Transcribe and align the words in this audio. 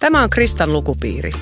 Tämä 0.00 0.22
on 0.22 0.30
Kristan 0.30 0.72
lukupiiri. 0.72 1.32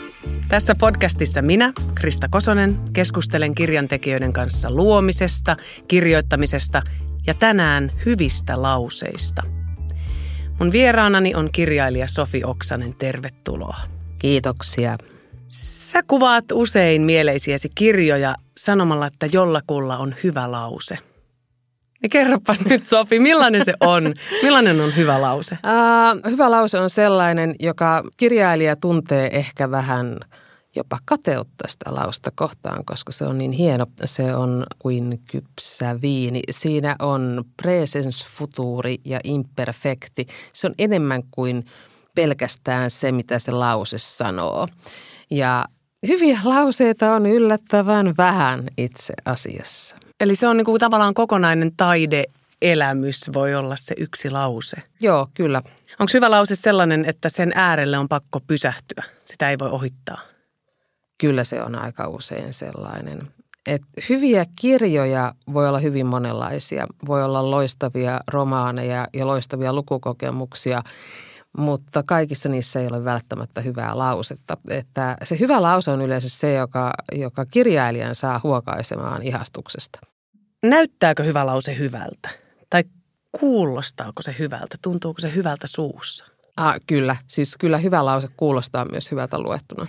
Tässä 0.48 0.74
podcastissa 0.80 1.42
minä, 1.42 1.72
Krista 1.94 2.28
Kosonen, 2.30 2.78
keskustelen 2.92 3.54
kirjantekijöiden 3.54 4.32
kanssa 4.32 4.70
luomisesta, 4.70 5.56
kirjoittamisesta 5.88 6.82
ja 7.26 7.34
tänään 7.34 7.92
hyvistä 8.06 8.62
lauseista. 8.62 9.42
Mun 10.58 10.72
vieraanani 10.72 11.34
on 11.34 11.48
kirjailija 11.52 12.06
Sofi 12.06 12.42
Oksanen. 12.44 12.94
Tervetuloa. 12.94 13.76
Kiitoksia. 14.18 14.98
Sä 15.48 16.02
kuvaat 16.02 16.44
usein 16.52 17.02
mieleisiäsi 17.02 17.68
kirjoja 17.74 18.34
sanomalla, 18.56 19.06
että 19.06 19.26
jollakulla 19.32 19.98
on 19.98 20.14
hyvä 20.24 20.50
lause. 20.52 20.98
Ja 22.02 22.08
kerropas 22.08 22.64
nyt 22.64 22.84
Sofi, 22.84 23.18
millainen 23.18 23.64
se 23.64 23.74
on? 23.80 24.14
Millainen 24.42 24.80
on 24.80 24.96
hyvä 24.96 25.20
lause? 25.20 25.58
Uh, 25.64 26.30
hyvä 26.30 26.50
lause 26.50 26.78
on 26.78 26.90
sellainen, 26.90 27.54
joka 27.60 28.02
kirjailija 28.16 28.76
tuntee 28.76 29.36
ehkä 29.36 29.70
vähän 29.70 30.16
jopa 30.76 30.98
kateutta 31.04 31.68
sitä 31.68 31.94
lausta 31.94 32.30
kohtaan, 32.34 32.84
koska 32.84 33.12
se 33.12 33.24
on 33.24 33.38
niin 33.38 33.52
hieno. 33.52 33.86
Se 34.04 34.34
on 34.34 34.66
kuin 34.78 35.20
kypsä 35.30 36.00
viini. 36.00 36.40
Siinä 36.50 36.96
on 36.98 37.44
presens 37.62 38.26
futuri 38.28 38.96
ja 39.04 39.20
imperfecti. 39.24 40.26
Se 40.52 40.66
on 40.66 40.74
enemmän 40.78 41.22
kuin 41.30 41.64
pelkästään 42.14 42.90
se, 42.90 43.12
mitä 43.12 43.38
se 43.38 43.52
lause 43.52 43.98
sanoo. 43.98 44.68
Ja 45.30 45.64
hyviä 46.08 46.40
lauseita 46.44 47.14
on 47.14 47.26
yllättävän 47.26 48.14
vähän 48.16 48.68
itse 48.78 49.14
asiassa. 49.24 50.07
Eli 50.20 50.36
se 50.36 50.48
on 50.48 50.56
niin 50.56 50.64
kuin 50.64 50.80
tavallaan 50.80 51.14
kokonainen 51.14 51.72
taideelämys, 51.76 53.30
voi 53.34 53.54
olla 53.54 53.76
se 53.76 53.94
yksi 53.98 54.30
lause. 54.30 54.76
Joo, 55.00 55.28
kyllä. 55.34 55.62
Onko 55.98 56.10
hyvä 56.14 56.30
lause 56.30 56.56
sellainen, 56.56 57.04
että 57.04 57.28
sen 57.28 57.52
äärelle 57.54 57.98
on 57.98 58.08
pakko 58.08 58.40
pysähtyä? 58.40 59.04
Sitä 59.24 59.50
ei 59.50 59.58
voi 59.58 59.70
ohittaa. 59.70 60.20
Kyllä 61.18 61.44
se 61.44 61.62
on 61.62 61.74
aika 61.74 62.08
usein 62.08 62.54
sellainen. 62.54 63.28
Et 63.66 63.82
hyviä 64.08 64.46
kirjoja 64.56 65.34
voi 65.52 65.68
olla 65.68 65.78
hyvin 65.78 66.06
monenlaisia. 66.06 66.86
Voi 67.06 67.24
olla 67.24 67.50
loistavia 67.50 68.20
romaaneja 68.28 69.06
ja 69.14 69.26
loistavia 69.26 69.72
lukukokemuksia– 69.72 70.82
mutta 71.58 72.02
kaikissa 72.02 72.48
niissä 72.48 72.80
ei 72.80 72.86
ole 72.86 73.04
välttämättä 73.04 73.60
hyvää 73.60 73.98
lausetta. 73.98 74.56
Että 74.70 75.16
se 75.24 75.38
hyvä 75.38 75.62
lause 75.62 75.90
on 75.90 76.02
yleensä 76.02 76.28
se, 76.28 76.54
joka, 76.54 76.92
joka 77.12 77.46
kirjailijan 77.46 78.14
saa 78.14 78.40
huokaisemaan 78.42 79.22
ihastuksesta. 79.22 79.98
Näyttääkö 80.62 81.22
hyvä 81.22 81.46
lause 81.46 81.78
hyvältä? 81.78 82.28
Tai 82.70 82.84
kuulostaako 83.40 84.22
se 84.22 84.34
hyvältä? 84.38 84.76
Tuntuuko 84.82 85.20
se 85.20 85.34
hyvältä 85.34 85.66
suussa? 85.66 86.24
Ah, 86.56 86.74
kyllä, 86.86 87.16
siis 87.26 87.56
kyllä 87.60 87.78
hyvä 87.78 88.04
lause 88.04 88.28
kuulostaa 88.36 88.84
myös 88.84 89.10
hyvältä 89.10 89.38
luettuna. 89.38 89.86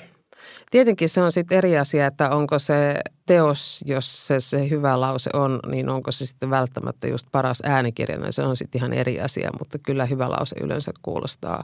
Tietenkin 0.72 1.09
se 1.09 1.22
on 1.22 1.31
sitten 1.31 1.58
eri 1.58 1.78
asia, 1.78 2.08
että 2.08 2.30
onko 2.30 2.59
se 2.59 3.00
teos, 3.30 3.83
jos 3.85 4.27
se, 4.27 4.39
se 4.39 4.69
hyvä 4.69 5.02
lause 5.02 5.30
on, 5.33 5.59
niin 5.67 5.89
onko 5.89 6.11
se 6.11 6.25
sitten 6.25 6.49
välttämättä 6.49 7.08
just 7.08 7.27
paras 7.31 7.61
äänikirjana. 7.66 8.31
Se 8.31 8.41
on 8.41 8.58
sitten 8.58 8.80
ihan 8.80 8.94
eri 8.94 9.22
asia, 9.22 9.49
mutta 9.59 9.80
kyllä 9.80 10.05
hyvä 10.05 10.30
lause 10.30 10.55
yleensä 10.61 10.91
kuulostaa 11.02 11.63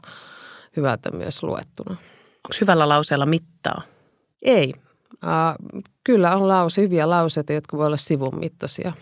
hyvältä 0.77 1.11
myös 1.11 1.43
luettuna. 1.43 1.91
Onko 1.91 2.57
hyvällä 2.61 2.89
lauseella 2.89 3.25
mittaa? 3.25 3.81
Ei. 4.41 4.73
Uh, 5.13 5.81
kyllä 6.03 6.35
on 6.35 6.47
lause, 6.47 6.81
hyviä 6.81 7.09
lauseita, 7.09 7.53
jotka 7.53 7.77
voi 7.77 7.85
olla 7.85 7.97
sivun 7.97 8.39
mittaisia. 8.39 8.93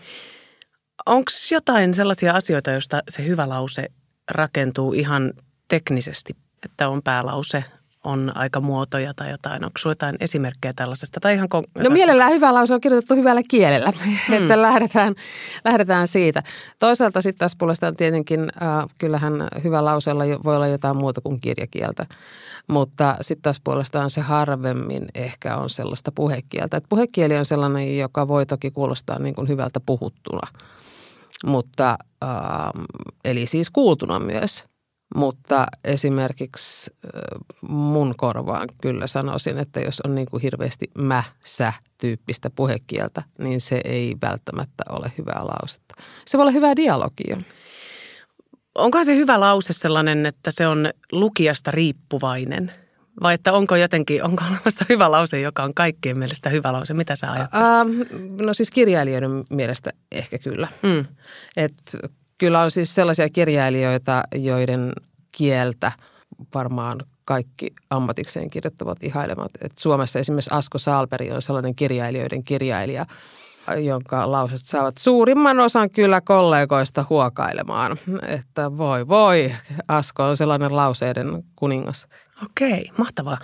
Onko 1.06 1.30
jotain 1.50 1.94
sellaisia 1.94 2.34
asioita, 2.34 2.70
joista 2.70 3.02
se 3.08 3.26
hyvä 3.26 3.48
lause 3.48 3.88
rakentuu 4.30 4.92
ihan 4.92 5.32
teknisesti, 5.68 6.36
että 6.64 6.88
on 6.88 7.02
päälause, 7.02 7.64
on 8.04 8.32
aika 8.34 8.60
muotoja 8.60 9.14
tai 9.14 9.30
jotain. 9.30 9.64
Onko 9.64 9.78
sinulla 9.78 9.92
jotain 9.92 10.16
esimerkkejä 10.20 10.72
tällaisesta? 10.76 11.20
Tai 11.20 11.34
ihan 11.34 11.48
kon- 11.54 11.82
no 11.82 11.90
mielellään 11.90 12.32
hyvä 12.32 12.54
lause 12.54 12.74
on 12.74 12.80
kirjoitettu 12.80 13.14
hyvällä 13.14 13.42
kielellä, 13.48 13.92
hmm. 14.28 14.42
että 14.42 14.62
lähdetään, 14.62 15.14
lähdetään 15.64 16.08
siitä. 16.08 16.42
Toisaalta 16.78 17.22
sitten 17.22 17.38
taas 17.38 17.56
puolestaan 17.56 17.96
tietenkin, 17.96 18.40
äh, 18.40 18.86
kyllähän 18.98 19.48
hyvä 19.64 19.84
lauseella 19.84 20.24
voi 20.44 20.56
olla 20.56 20.66
jotain 20.66 20.96
muuta 20.96 21.20
kuin 21.20 21.40
kirjakieltä. 21.40 22.06
Mutta 22.68 23.16
sitten 23.20 23.42
taas 23.42 23.60
puolestaan 23.64 24.10
se 24.10 24.20
harvemmin 24.20 25.06
ehkä 25.14 25.56
on 25.56 25.70
sellaista 25.70 26.12
puhekieltä. 26.12 26.76
Et 26.76 26.84
puhekieli 26.88 27.36
on 27.36 27.44
sellainen, 27.44 27.98
joka 27.98 28.28
voi 28.28 28.46
toki 28.46 28.70
kuulostaa 28.70 29.18
niin 29.18 29.34
kuin 29.34 29.48
hyvältä 29.48 29.80
puhuttuna. 29.86 30.48
Mutta, 31.46 31.98
äh, 32.24 32.30
eli 33.24 33.46
siis 33.46 33.70
kuultuna 33.70 34.18
myös– 34.18 34.64
mutta 35.14 35.66
esimerkiksi 35.84 36.90
mun 37.68 38.14
korvaan 38.16 38.68
kyllä 38.82 39.06
sanoisin, 39.06 39.58
että 39.58 39.80
jos 39.80 40.00
on 40.00 40.14
niin 40.14 40.26
kuin 40.30 40.42
hirveästi 40.42 40.90
mä-sä-tyyppistä 40.98 42.50
puhekieltä, 42.50 43.22
niin 43.38 43.60
se 43.60 43.80
ei 43.84 44.16
välttämättä 44.22 44.84
ole 44.88 45.12
hyvää 45.18 45.40
lausetta. 45.44 45.94
Se 46.26 46.38
voi 46.38 46.42
olla 46.42 46.52
hyvää 46.52 46.76
dialogia. 46.76 47.36
Onkohan 48.74 49.04
se 49.04 49.16
hyvä 49.16 49.40
lause 49.40 49.72
sellainen, 49.72 50.26
että 50.26 50.50
se 50.50 50.66
on 50.66 50.90
lukijasta 51.12 51.70
riippuvainen? 51.70 52.72
Vai 53.22 53.34
että 53.34 53.52
onko 53.52 53.76
jotenkin, 53.76 54.24
onko 54.24 54.42
olemassa 54.50 54.84
hyvä 54.88 55.10
lause, 55.10 55.40
joka 55.40 55.62
on 55.62 55.74
kaikkien 55.74 56.18
mielestä 56.18 56.50
hyvä 56.50 56.72
lause? 56.72 56.94
Mitä 56.94 57.16
sä 57.16 57.32
ajattelet? 57.32 57.66
Uh, 57.66 58.44
no 58.46 58.54
siis 58.54 58.70
kirjailijoiden 58.70 59.44
mielestä 59.50 59.90
ehkä 60.12 60.38
kyllä. 60.38 60.68
Mm. 60.82 61.04
Et 61.56 61.74
kyllä 62.38 62.60
on 62.60 62.70
siis 62.70 62.94
sellaisia 62.94 63.28
kirjailijoita, 63.28 64.22
joiden 64.34 64.92
kieltä 65.32 65.92
varmaan 66.54 67.00
kaikki 67.24 67.72
ammatikseen 67.90 68.50
kirjoittavat 68.50 69.02
ihailemat. 69.02 69.50
Et 69.60 69.78
Suomessa 69.78 70.18
esimerkiksi 70.18 70.50
Asko 70.52 70.78
Saalperi 70.78 71.30
on 71.30 71.42
sellainen 71.42 71.74
kirjailijoiden 71.74 72.44
kirjailija, 72.44 73.06
jonka 73.84 74.32
lauset 74.32 74.60
saavat 74.64 74.96
suurimman 74.98 75.60
osan 75.60 75.90
kyllä 75.90 76.20
kollegoista 76.20 77.04
huokailemaan. 77.10 77.98
Että 78.26 78.76
voi 78.76 79.08
voi, 79.08 79.54
Asko 79.88 80.24
on 80.24 80.36
sellainen 80.36 80.76
lauseiden 80.76 81.44
kuningas. 81.56 82.06
Okei, 82.44 82.90
mahtavaa. 82.98 83.38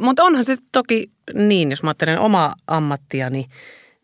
Mutta 0.00 0.24
onhan 0.24 0.44
se 0.44 0.54
toki 0.72 1.10
niin, 1.34 1.70
jos 1.70 1.82
mä 1.82 1.90
ajattelen 1.90 2.18
omaa 2.18 2.54
ammattiani, 2.66 3.46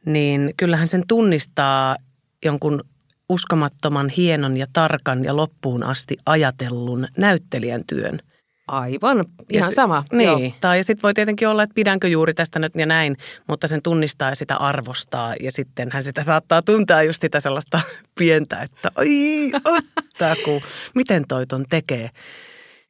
niin 0.06 0.54
kyllähän 0.56 0.88
sen 0.88 1.02
tunnistaa 1.08 1.96
jonkun 2.44 2.80
uskomattoman 3.28 4.08
hienon 4.08 4.56
ja 4.56 4.66
tarkan 4.72 5.24
ja 5.24 5.36
loppuun 5.36 5.82
asti 5.82 6.16
ajatellun 6.26 7.06
näyttelijän 7.16 7.82
työn. 7.86 8.20
Aivan, 8.68 9.24
ihan 9.50 9.68
ja 9.70 9.74
sama. 9.74 10.04
Niin, 10.12 10.28
Joo. 10.28 10.52
tai 10.60 10.84
sitten 10.84 11.02
voi 11.02 11.14
tietenkin 11.14 11.48
olla, 11.48 11.62
että 11.62 11.74
pidänkö 11.74 12.08
juuri 12.08 12.34
tästä 12.34 12.58
nyt 12.58 12.74
ja 12.74 12.86
näin, 12.86 13.16
mutta 13.48 13.68
sen 13.68 13.82
tunnistaa 13.82 14.28
ja 14.28 14.34
sitä 14.34 14.56
arvostaa 14.56 15.34
ja 15.40 15.52
sitten 15.52 15.88
hän 15.92 16.04
sitä 16.04 16.24
saattaa 16.24 16.62
tuntea 16.62 17.02
just 17.02 17.20
sitä 17.20 17.40
sellaista 17.40 17.80
pientä, 18.18 18.62
että 18.62 18.90
ai, 18.96 19.50
ottaa, 19.96 20.34
kun, 20.44 20.60
miten 20.94 21.24
toi 21.28 21.46
ton 21.46 21.64
tekee. 21.70 22.10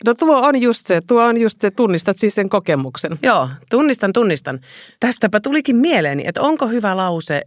No 0.07 0.15
tuo 0.15 0.41
on 0.41 0.63
just 0.63 0.87
se, 0.87 1.01
tuo 1.01 1.25
on 1.25 1.37
just 1.37 1.61
se, 1.61 1.71
tunnistat 1.71 2.19
siis 2.19 2.35
sen 2.35 2.49
kokemuksen. 2.49 3.19
Joo, 3.23 3.49
tunnistan, 3.71 4.13
tunnistan. 4.13 4.61
Tästäpä 5.01 5.41
tulikin 5.41 5.77
mieleeni, 5.77 6.23
että 6.27 6.43
onko 6.43 6.69
hyvä 6.69 6.97
lause 6.97 7.43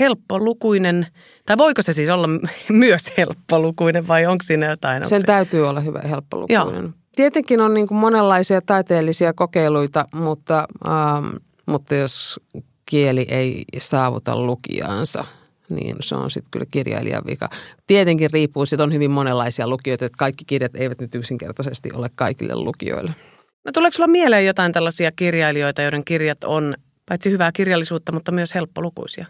helppolukuinen, 0.00 1.06
tai 1.46 1.58
voiko 1.58 1.82
se 1.82 1.92
siis 1.92 2.08
olla 2.08 2.28
myös 2.68 3.12
helppolukuinen 3.18 4.08
vai 4.08 4.26
onko 4.26 4.42
siinä 4.42 4.66
jotain? 4.66 5.08
Sen 5.08 5.20
se... 5.20 5.26
täytyy 5.26 5.68
olla 5.68 5.80
hyvä 5.80 6.00
helppolukuinen. 6.04 6.82
Joo. 6.82 6.92
Tietenkin 7.16 7.60
on 7.60 7.74
niin 7.74 7.88
kuin 7.88 7.98
monenlaisia 7.98 8.62
taiteellisia 8.62 9.32
kokeiluita, 9.32 10.08
mutta, 10.14 10.68
ähm, 10.86 11.36
mutta 11.66 11.94
jos 11.94 12.40
kieli 12.86 13.26
ei 13.28 13.64
saavuta 13.78 14.38
lukijaansa, 14.38 15.24
niin 15.68 15.96
se 16.00 16.14
on 16.14 16.30
sitten 16.30 16.50
kyllä 16.50 16.66
kirjailijan 16.70 17.22
vika. 17.26 17.48
Tietenkin 17.86 18.30
riippuu, 18.32 18.62
että 18.72 18.82
on 18.82 18.92
hyvin 18.92 19.10
monenlaisia 19.10 19.68
lukijoita, 19.68 20.04
että 20.04 20.18
kaikki 20.18 20.44
kirjat 20.44 20.76
eivät 20.76 21.00
nyt 21.00 21.14
yksinkertaisesti 21.14 21.90
ole 21.94 22.10
kaikille 22.14 22.56
lukijoille. 22.56 23.14
No 23.64 23.72
tuleeko 23.72 23.94
sulla 23.94 24.06
mieleen 24.06 24.46
jotain 24.46 24.72
tällaisia 24.72 25.12
kirjailijoita, 25.12 25.82
joiden 25.82 26.04
kirjat 26.04 26.44
on 26.44 26.74
Paitsi 27.08 27.30
hyvää 27.30 27.52
kirjallisuutta, 27.52 28.12
mutta 28.12 28.32
myös 28.32 28.54
helppolukuisia. 28.54 29.26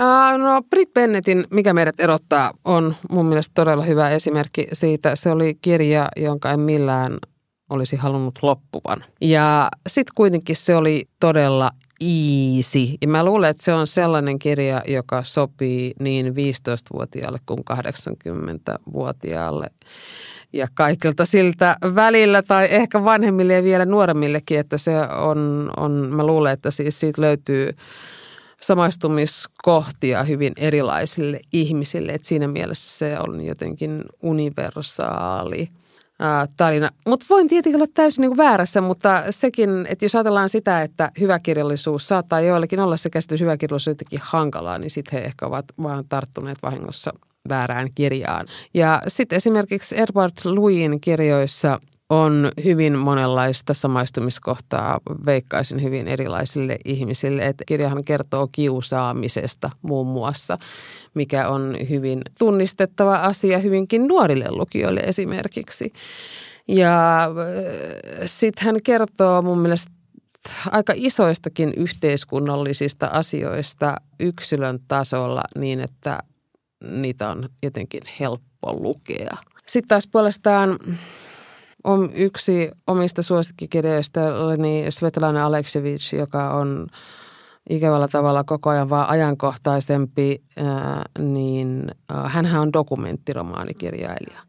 Uh, 0.00 0.38
no 0.38 0.62
Brit 0.70 0.94
Bennettin 0.94 1.44
Mikä 1.50 1.74
meidät 1.74 2.00
erottaa 2.00 2.50
on 2.64 2.96
mun 3.10 3.26
mielestä 3.26 3.52
todella 3.54 3.84
hyvä 3.84 4.10
esimerkki 4.10 4.68
siitä. 4.72 5.16
Se 5.16 5.30
oli 5.30 5.54
kirja, 5.62 6.08
jonka 6.16 6.50
en 6.50 6.60
millään 6.60 7.18
olisi 7.70 7.96
halunnut 7.96 8.38
loppuvan. 8.42 9.04
Ja 9.20 9.68
sitten 9.86 10.12
kuitenkin 10.14 10.56
se 10.56 10.76
oli 10.76 11.04
todella 11.20 11.70
easy. 12.00 12.96
Ja 13.02 13.08
mä 13.08 13.24
luulen, 13.24 13.50
että 13.50 13.62
se 13.62 13.74
on 13.74 13.86
sellainen 13.86 14.38
kirja, 14.38 14.82
joka 14.88 15.24
sopii 15.24 15.92
niin 16.00 16.26
15-vuotiaalle 16.26 17.38
kuin 17.46 17.60
80-vuotiaalle 17.72 19.66
ja 20.52 20.66
kaikilta 20.74 21.24
siltä 21.26 21.76
välillä 21.94 22.42
tai 22.42 22.68
ehkä 22.70 23.04
vanhemmille 23.04 23.54
ja 23.54 23.62
vielä 23.62 23.84
nuoremmillekin, 23.84 24.58
että 24.58 24.78
se 24.78 24.92
on, 25.00 25.70
on 25.76 25.92
mä 25.92 26.26
luulen, 26.26 26.52
että 26.52 26.70
siis 26.70 27.00
siitä 27.00 27.22
löytyy 27.22 27.76
samaistumiskohtia 28.60 30.22
hyvin 30.22 30.52
erilaisille 30.56 31.40
ihmisille. 31.52 32.12
Että 32.12 32.28
siinä 32.28 32.48
mielessä 32.48 32.98
se 32.98 33.18
on 33.18 33.44
jotenkin 33.44 34.04
universaali 34.22 35.68
tarina. 36.56 36.88
Mutta 37.06 37.26
voin 37.30 37.48
tietenkin 37.48 37.76
olla 37.82 37.92
täysin 37.94 38.22
niin 38.22 38.30
kuin 38.30 38.38
väärässä, 38.38 38.80
mutta 38.80 39.22
sekin, 39.30 39.86
että 39.88 40.04
jos 40.04 40.14
ajatellaan 40.14 40.48
sitä, 40.48 40.82
että 40.82 41.10
hyväkirjallisuus 41.20 42.08
saattaa 42.08 42.40
joillekin 42.40 42.80
olla 42.80 42.96
se 42.96 43.10
käsitys 43.10 43.40
hyväkirjallisuus 43.40 43.92
jotenkin 43.92 44.20
hankalaa, 44.22 44.78
niin 44.78 44.90
sitten 44.90 45.18
he 45.18 45.24
ehkä 45.24 45.46
ovat 45.46 45.64
vaan 45.82 46.04
tarttuneet 46.08 46.58
vahingossa 46.62 47.12
väärään 47.48 47.88
kirjaan. 47.94 48.46
Ja 48.74 49.02
sitten 49.08 49.36
esimerkiksi 49.36 50.00
Edward 50.00 50.32
Louisin 50.44 51.00
kirjoissa 51.00 51.80
on 52.10 52.52
hyvin 52.64 52.98
monenlaista 52.98 53.74
samaistumiskohtaa, 53.74 55.00
veikkaisin 55.26 55.82
hyvin 55.82 56.08
erilaisille 56.08 56.76
ihmisille. 56.84 57.42
Että 57.42 57.64
kirjahan 57.66 58.04
kertoo 58.04 58.48
kiusaamisesta 58.52 59.70
muun 59.82 60.06
muassa, 60.06 60.58
mikä 61.14 61.48
on 61.48 61.76
hyvin 61.90 62.22
tunnistettava 62.38 63.14
asia 63.14 63.58
hyvinkin 63.58 64.08
nuorille 64.08 64.46
lukijoille 64.50 65.00
esimerkiksi. 65.00 65.92
Ja 66.68 67.22
äh, 67.22 67.28
sitten 68.26 68.64
hän 68.64 68.76
kertoo 68.84 69.42
mun 69.42 69.58
mielestä 69.58 69.92
aika 70.70 70.92
isoistakin 70.96 71.72
yhteiskunnallisista 71.76 73.06
asioista 73.06 73.96
yksilön 74.20 74.78
tasolla 74.88 75.42
niin, 75.58 75.80
että 75.80 76.18
niitä 76.90 77.30
on 77.30 77.48
jotenkin 77.62 78.02
helppo 78.20 78.72
lukea. 78.72 79.36
Sitten 79.66 79.88
taas 79.88 80.08
puolestaan 80.12 80.78
on 81.84 82.10
yksi 82.14 82.70
omista 82.86 83.22
suosikkikirjoista, 83.22 84.20
niin 84.56 84.92
Svetlana 84.92 85.46
Aleksevich, 85.46 86.14
joka 86.14 86.50
on 86.50 86.86
ikävällä 87.70 88.08
tavalla 88.08 88.44
koko 88.44 88.70
ajan 88.70 88.90
vaan 88.90 89.08
ajankohtaisempi, 89.08 90.42
niin 91.18 91.90
hän 92.24 92.56
on 92.56 92.72
dokumenttiromaanikirjailija 92.72 94.42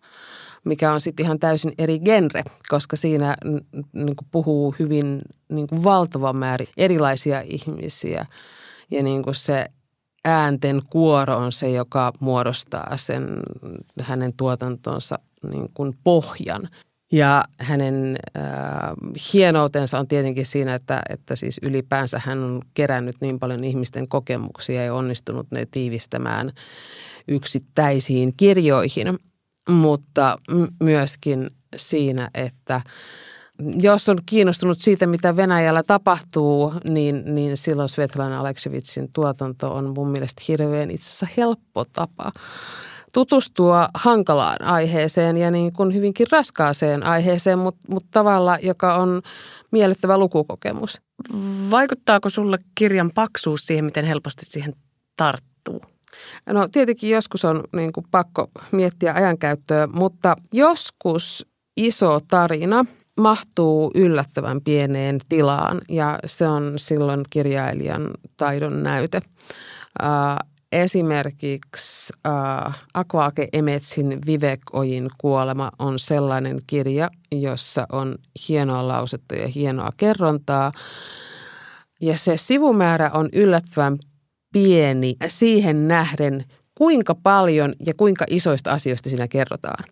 mikä 0.64 0.94
on 0.94 1.02
sitten 1.02 1.26
ihan 1.26 1.40
täysin 1.40 1.74
eri 1.78 2.00
genre, 2.00 2.44
koska 2.70 2.96
siinä 2.96 3.36
niin 3.94 4.16
puhuu 4.32 4.76
hyvin 4.80 5.22
niin 5.50 5.68
valtava 5.84 6.34
määrä 6.34 6.66
erilaisia 6.78 7.42
ihmisiä 7.42 8.26
ja 8.92 9.04
niin 9.04 9.24
se 9.32 9.66
äänten 10.26 10.82
kuoro 10.90 11.38
on 11.38 11.52
se, 11.52 11.72
joka 11.72 12.14
muodostaa 12.20 12.98
sen 12.98 13.40
hänen 14.02 14.34
tuotantonsa 14.38 15.20
niin 15.52 15.70
kuin 15.74 15.98
pohjan. 16.04 16.70
Ja 17.12 17.44
hänen 17.60 18.18
äh, 18.38 18.44
hienoutensa 19.34 20.00
on 20.00 20.08
tietenkin 20.08 20.46
siinä, 20.46 20.76
että, 20.76 21.02
että 21.10 21.36
siis 21.36 21.60
ylipäänsä 21.62 22.22
hän 22.26 22.44
on 22.44 22.62
kerännyt 22.74 23.16
niin 23.22 23.40
paljon 23.40 23.64
ihmisten 23.64 24.08
kokemuksia 24.08 24.86
ja 24.86 24.94
onnistunut 24.94 25.48
ne 25.52 25.66
tiivistämään 25.72 26.52
yksittäisiin 27.28 28.34
kirjoihin. 28.38 29.20
Mutta 29.70 30.38
myöskin 30.84 31.50
siinä, 31.76 32.30
että 32.34 32.82
jos 33.60 34.10
on 34.10 34.18
kiinnostunut 34.26 34.80
siitä, 34.80 35.08
mitä 35.08 35.36
Venäjällä 35.36 35.84
tapahtuu, 35.84 36.74
niin, 36.84 37.36
niin 37.36 37.58
silloin 37.58 37.90
Svetlana 37.90 38.40
Aleksevitsin 38.40 39.10
tuotanto 39.14 39.74
on 39.74 39.94
mun 39.96 40.10
mielestä 40.10 40.42
hirveän 40.48 40.92
itse 40.92 41.08
asiassa 41.08 41.28
helppo 41.38 41.86
tapa 41.86 42.32
tutustua 43.14 43.90
hankalaan 43.94 44.66
aiheeseen 44.66 45.38
ja 45.38 45.52
niin 45.52 45.74
kuin 45.74 45.94
hyvinkin 45.94 46.28
raskaaseen 46.32 47.06
aiheeseen, 47.06 47.60
mutta, 47.60 47.88
mutta 47.90 48.10
tavalla, 48.12 48.58
joka 48.62 48.96
on 48.96 49.22
miellyttävä 49.72 50.18
lukukokemus. 50.18 51.02
Vaikuttaako 51.72 52.30
sulle 52.30 52.58
kirjan 52.76 53.12
paksuus 53.16 53.68
siihen, 53.68 53.86
miten 53.86 54.06
helposti 54.06 54.46
siihen 54.46 54.74
tarttuu? 55.16 55.82
No 56.50 56.68
tietenkin 56.72 57.10
joskus 57.10 57.46
on 57.46 57.64
niin 57.76 57.94
kuin 57.94 58.06
pakko 58.12 58.52
miettiä 58.72 59.14
ajankäyttöä, 59.14 59.88
mutta 59.88 60.36
joskus 60.54 61.46
iso 61.78 62.20
tarina 62.28 62.86
mahtuu 63.18 63.92
yllättävän 63.96 64.62
pieneen 64.62 65.20
tilaan 65.30 65.82
ja 65.90 66.20
se 66.26 66.48
on 66.48 66.74
silloin 66.78 67.22
kirjailijan 67.30 68.12
taidon 68.38 68.84
näyte 68.84 69.22
esimerkiksi 70.74 72.14
äh, 72.28 72.80
Akvaake 72.94 73.48
Emetsin 73.54 74.20
Vivek 74.26 74.62
Ojin 74.74 75.10
kuolema 75.18 75.72
on 75.80 76.00
sellainen 76.00 76.60
kirja, 76.68 77.10
jossa 77.32 77.86
on 77.92 78.16
hienoa 78.48 78.88
lausetta 78.88 79.36
ja 79.36 79.48
hienoa 79.48 79.90
kerrontaa. 79.98 80.72
Ja 82.02 82.18
se 82.18 82.38
sivumäärä 82.38 83.12
on 83.14 83.30
yllättävän 83.34 83.98
pieni 84.54 85.16
siihen 85.28 85.88
nähden, 85.88 86.46
kuinka 86.76 87.16
paljon 87.16 87.74
ja 87.86 87.94
kuinka 87.94 88.26
isoista 88.30 88.72
asioista 88.72 89.10
siinä 89.10 89.28
kerrotaan. 89.28 89.84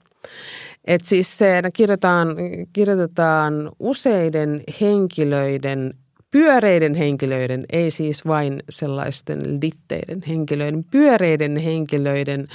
Et 0.86 1.06
siis 1.06 1.38
se 1.38 1.62
kirjoitetaan, 1.74 2.28
kirjoitetaan 2.74 3.72
useiden 3.80 4.63
henkilöiden 4.81 5.94
pyöreiden 6.31 6.95
henkilöiden, 6.95 7.66
ei 7.72 7.92
siis 7.92 8.25
vain 8.25 8.63
sellaisten 8.69 9.60
litteiden 9.62 10.24
henkilöiden, 10.28 10.83
pyöreiden 10.92 11.57
henkilöiden 11.57 12.48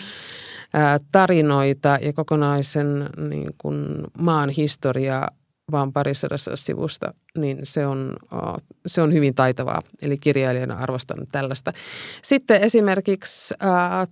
tarinoita 1.12 1.98
ja 2.02 2.12
kokonaisen 2.12 3.10
niin 3.28 3.50
kuin 3.58 3.86
maan 4.18 4.50
historiaa 4.50 5.30
vaan 5.72 5.92
parisadassa 5.92 6.56
sivusta, 6.56 7.14
niin 7.38 7.58
se 7.62 7.86
on, 7.86 8.16
se 8.86 9.02
on 9.02 9.12
hyvin 9.12 9.34
taitavaa. 9.34 9.82
Eli 10.02 10.18
kirjailijana 10.18 10.74
arvostan 10.74 11.26
tällaista. 11.32 11.72
Sitten 12.22 12.62
esimerkiksi 12.62 13.54
äh, 13.64 14.08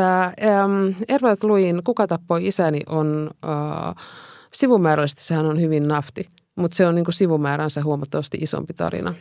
tämä 0.00 0.24
ähm, 0.24 1.02
Edward 1.08 1.38
Luin 1.42 1.80
Kuka 1.84 2.06
tappoi 2.06 2.46
isäni 2.46 2.80
on 2.86 3.30
äh, 3.44 4.04
sivumäärällisesti 4.54 5.24
sehän 5.24 5.46
on 5.46 5.60
hyvin 5.60 5.88
nafti 5.88 6.28
mutta 6.56 6.76
se 6.76 6.86
on 6.86 6.94
niin 6.94 7.04
kuin 7.04 7.14
sivumääränsä 7.14 7.82
huomattavasti 7.82 8.38
isompi 8.40 8.74
tarina. 8.74 9.14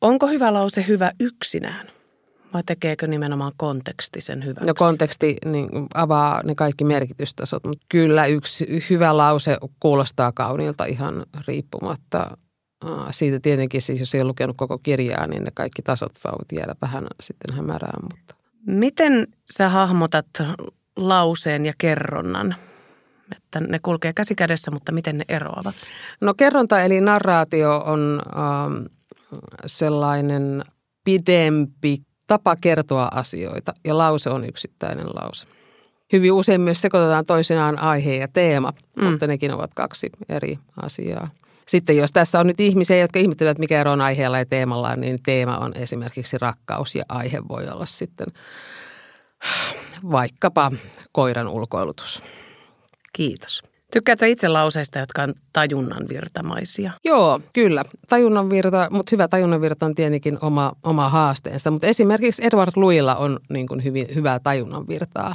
Onko 0.00 0.26
hyvä 0.26 0.52
lause 0.52 0.84
hyvä 0.88 1.12
yksinään? 1.20 1.86
Vai 2.54 2.62
tekeekö 2.66 3.06
nimenomaan 3.06 3.52
konteksti 3.56 4.20
sen 4.20 4.44
hyväksi? 4.44 4.66
No 4.66 4.74
konteksti 4.74 5.36
niin 5.44 5.68
avaa 5.94 6.42
ne 6.42 6.54
kaikki 6.54 6.84
merkitystasot, 6.84 7.64
mutta 7.64 7.86
kyllä 7.88 8.26
yksi 8.26 8.84
hyvä 8.90 9.16
lause 9.16 9.56
kuulostaa 9.80 10.32
kauniilta 10.32 10.84
ihan 10.84 11.26
riippumatta. 11.46 12.36
Siitä 13.10 13.40
tietenkin 13.40 13.82
siis, 13.82 14.00
jos 14.00 14.14
ei 14.14 14.20
ole 14.20 14.28
lukenut 14.28 14.56
koko 14.56 14.78
kirjaa, 14.78 15.26
niin 15.26 15.44
ne 15.44 15.50
kaikki 15.54 15.82
tasot 15.82 16.12
voivat 16.24 16.52
jäädä 16.52 16.74
vähän 16.82 17.06
sitten 17.20 17.54
hämärään. 17.56 18.02
Mutta. 18.02 18.41
Miten 18.66 19.26
sä 19.52 19.68
hahmotat 19.68 20.26
lauseen 20.96 21.66
ja 21.66 21.72
kerronnan? 21.78 22.54
Että 23.36 23.60
ne 23.60 23.78
kulkee 23.78 24.12
käsi 24.12 24.34
kädessä, 24.34 24.70
mutta 24.70 24.92
miten 24.92 25.18
ne 25.18 25.24
eroavat? 25.28 25.74
No 26.20 26.34
kerronta 26.34 26.80
eli 26.80 27.00
narraatio 27.00 27.82
on 27.86 28.22
ähm, 28.36 28.84
sellainen 29.66 30.64
pidempi 31.04 32.02
tapa 32.26 32.56
kertoa 32.56 33.08
asioita 33.12 33.74
ja 33.84 33.98
lause 33.98 34.30
on 34.30 34.44
yksittäinen 34.44 35.06
lause. 35.06 35.46
Hyvin 36.12 36.32
usein 36.32 36.60
myös 36.60 36.80
sekoitetaan 36.80 37.26
toisinaan 37.26 37.78
aihe 37.78 38.16
ja 38.16 38.28
teema, 38.28 38.72
mm. 38.96 39.04
mutta 39.04 39.26
nekin 39.26 39.52
ovat 39.52 39.74
kaksi 39.74 40.10
eri 40.28 40.58
asiaa. 40.82 41.30
Sitten 41.68 41.96
jos 41.96 42.12
tässä 42.12 42.40
on 42.40 42.46
nyt 42.46 42.60
ihmisiä, 42.60 42.96
jotka 42.96 43.18
ihmettelevät, 43.18 43.58
mikä 43.58 43.80
ero 43.80 43.92
on 43.92 44.00
aiheella 44.00 44.38
ja 44.38 44.46
teemalla, 44.46 44.96
niin 44.96 45.18
teema 45.22 45.58
on 45.58 45.74
esimerkiksi 45.76 46.38
rakkaus 46.38 46.94
ja 46.94 47.04
aihe 47.08 47.42
voi 47.48 47.68
olla 47.68 47.86
sitten 47.86 48.26
vaikkapa 50.10 50.72
koiran 51.12 51.48
ulkoilutus. 51.48 52.22
Kiitos. 53.12 53.71
Tykkäätkö 53.92 54.26
itse 54.26 54.48
lauseista, 54.48 54.98
jotka 54.98 55.22
on 55.22 55.34
tajunnan 55.52 56.06
virtamaisia? 56.08 56.92
Joo, 57.04 57.40
kyllä. 57.52 57.84
Tajunnan 58.08 58.50
virta, 58.50 58.88
mutta 58.90 59.10
hyvä 59.12 59.28
tajunnan 59.28 59.60
virta 59.60 59.86
on 59.86 59.94
tietenkin 59.94 60.38
oma, 60.40 60.72
oma 60.82 61.08
haasteensa. 61.08 61.70
Mutta 61.70 61.86
esimerkiksi 61.86 62.46
Edward 62.46 62.72
Luilla 62.76 63.14
on 63.14 63.40
niin 63.48 63.66
kuin 63.66 63.84
hyvin, 63.84 64.06
hyvää 64.14 64.38
tajunnan 64.40 64.88
virtaa. 64.88 65.34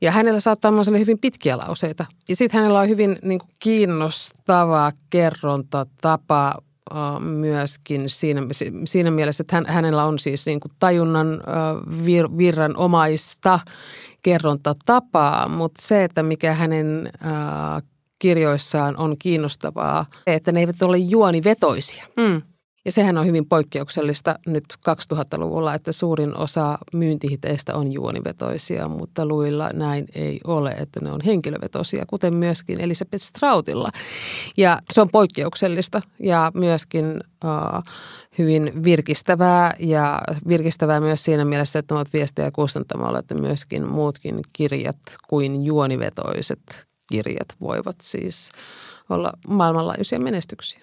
Ja 0.00 0.10
hänellä 0.10 0.40
saattaa 0.40 0.70
olla 0.70 0.98
hyvin 0.98 1.18
pitkiä 1.18 1.58
lauseita. 1.58 2.06
Ja 2.28 2.36
sitten 2.36 2.60
hänellä 2.60 2.80
on 2.80 2.88
hyvin 2.88 3.18
niin 3.22 3.38
kuin 3.38 3.50
kiinnostava 3.58 4.92
kerrontatapa 5.10 6.54
myöskin 7.20 8.08
siinä, 8.08 8.42
siinä 8.84 9.10
mielessä, 9.10 9.42
että 9.42 9.56
hän, 9.56 9.66
hänellä 9.66 10.04
on 10.04 10.18
siis 10.18 10.46
niin 10.46 10.60
kuin 10.60 10.72
tajunnan 10.78 11.40
vir, 12.04 12.28
virranomaista 12.38 13.60
kerrontatapaa, 14.26 15.48
mutta 15.48 15.82
se, 15.82 16.04
että 16.04 16.22
mikä 16.22 16.54
hänen 16.54 17.12
kirjoissaan 18.18 18.96
on 18.96 19.16
kiinnostavaa, 19.18 20.06
että 20.26 20.52
ne 20.52 20.60
eivät 20.60 20.82
ole 20.82 20.98
juonivetoisia. 20.98 22.06
Mm. 22.16 22.42
Ja 22.86 22.92
sehän 22.92 23.18
on 23.18 23.26
hyvin 23.26 23.46
poikkeuksellista 23.46 24.38
nyt 24.46 24.64
2000-luvulla, 24.90 25.74
että 25.74 25.92
suurin 25.92 26.36
osa 26.36 26.78
myyntihiteistä 26.92 27.74
on 27.74 27.92
juonivetoisia, 27.92 28.88
mutta 28.88 29.26
luilla 29.26 29.70
näin 29.72 30.06
ei 30.14 30.40
ole, 30.44 30.70
että 30.70 31.00
ne 31.00 31.12
on 31.12 31.20
henkilövetoisia, 31.20 32.04
kuten 32.06 32.34
myöskin 32.34 32.80
Elisabeth 32.80 33.24
Strautilla. 33.24 33.88
Ja 34.56 34.78
se 34.90 35.00
on 35.00 35.08
poikkeuksellista 35.12 36.02
ja 36.20 36.50
myöskin 36.54 37.06
uh, 37.44 37.82
hyvin 38.38 38.84
virkistävää 38.84 39.74
ja 39.78 40.20
virkistävää 40.48 41.00
myös 41.00 41.24
siinä 41.24 41.44
mielessä, 41.44 41.78
että 41.78 41.94
ovat 41.94 42.12
viestejä 42.12 42.50
kustantamalla, 42.50 43.18
että 43.18 43.34
myöskin 43.34 43.88
muutkin 43.88 44.40
kirjat 44.52 44.98
kuin 45.28 45.64
juonivetoiset 45.64 46.86
kirjat 47.08 47.48
voivat 47.60 47.96
siis 48.02 48.50
olla 49.08 49.32
maailmanlaajuisia 49.48 50.20
menestyksiä. 50.20 50.80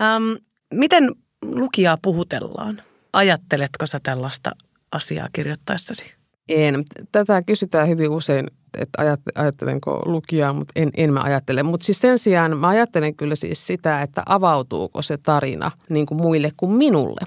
Ähm, 0.00 0.32
miten 0.72 1.10
lukijaa 1.56 1.98
puhutellaan? 2.02 2.82
Ajatteletko 3.12 3.86
sä 3.86 4.00
tällaista 4.02 4.52
asiaa 4.92 5.28
kirjoittaessasi? 5.32 6.04
En. 6.48 6.84
Tätä 7.12 7.42
kysytään 7.42 7.88
hyvin 7.88 8.10
usein, 8.10 8.46
että 8.78 9.16
ajattelenko 9.34 10.02
lukijaa, 10.06 10.52
mutta 10.52 10.72
en, 10.76 10.90
en 10.96 11.12
mä 11.12 11.20
ajattele. 11.20 11.62
Mutta 11.62 11.86
siis 11.86 12.00
sen 12.00 12.18
sijaan 12.18 12.58
mä 12.58 12.68
ajattelen 12.68 13.14
kyllä 13.14 13.36
siis 13.36 13.66
sitä, 13.66 14.02
että 14.02 14.22
avautuuko 14.26 15.02
se 15.02 15.16
tarina 15.16 15.70
niin 15.88 16.06
kuin 16.06 16.22
muille 16.22 16.50
kuin 16.56 16.72
minulle. 16.72 17.20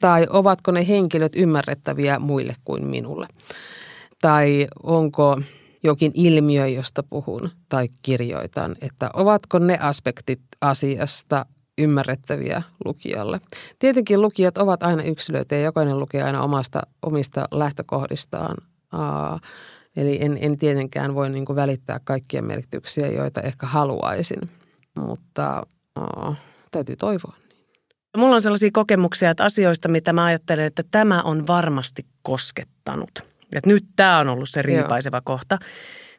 Tai 0.00 0.26
ovatko 0.30 0.70
ne 0.70 0.88
henkilöt 0.88 1.32
ymmärrettäviä 1.36 2.18
muille 2.18 2.54
kuin 2.64 2.86
minulle. 2.86 3.26
Tai 4.20 4.66
onko 4.82 5.40
jokin 5.82 6.12
ilmiö, 6.14 6.66
josta 6.66 7.02
puhun 7.02 7.50
tai 7.68 7.88
kirjoitan, 8.02 8.76
että 8.80 9.10
ovatko 9.14 9.58
ne 9.58 9.78
aspektit 9.80 10.40
asiasta 10.60 11.46
ymmärrettäviä 11.78 12.62
lukijalle. 12.84 13.40
Tietenkin 13.78 14.22
lukijat 14.22 14.58
ovat 14.58 14.82
aina 14.82 15.02
yksilöitä 15.02 15.54
ja 15.54 15.62
jokainen 15.62 15.98
lukee 15.98 16.22
aina 16.22 16.42
omasta, 16.42 16.82
omista 17.02 17.44
lähtökohdistaan. 17.50 18.56
Aa, 18.92 19.40
eli 19.96 20.18
en, 20.24 20.38
en 20.40 20.58
tietenkään 20.58 21.14
voi 21.14 21.30
niin 21.30 21.44
kuin 21.44 21.56
välittää 21.56 22.00
kaikkia 22.04 22.42
merkityksiä, 22.42 23.06
joita 23.06 23.40
ehkä 23.40 23.66
haluaisin, 23.66 24.50
mutta 24.94 25.62
aa, 25.96 26.34
täytyy 26.70 26.96
toivoa. 26.96 27.36
Mulla 28.16 28.34
on 28.34 28.42
sellaisia 28.42 28.70
kokemuksia, 28.72 29.30
että 29.30 29.44
asioista, 29.44 29.88
mitä 29.88 30.12
mä 30.12 30.24
ajattelen, 30.24 30.64
että 30.64 30.82
tämä 30.90 31.22
on 31.22 31.46
varmasti 31.46 32.06
koskettanut. 32.22 33.10
Että 33.54 33.70
nyt 33.70 33.84
tämä 33.96 34.18
on 34.18 34.28
ollut 34.28 34.48
se 34.50 34.62
riipaiseva 34.62 35.16
Joo. 35.16 35.22
kohta. 35.24 35.58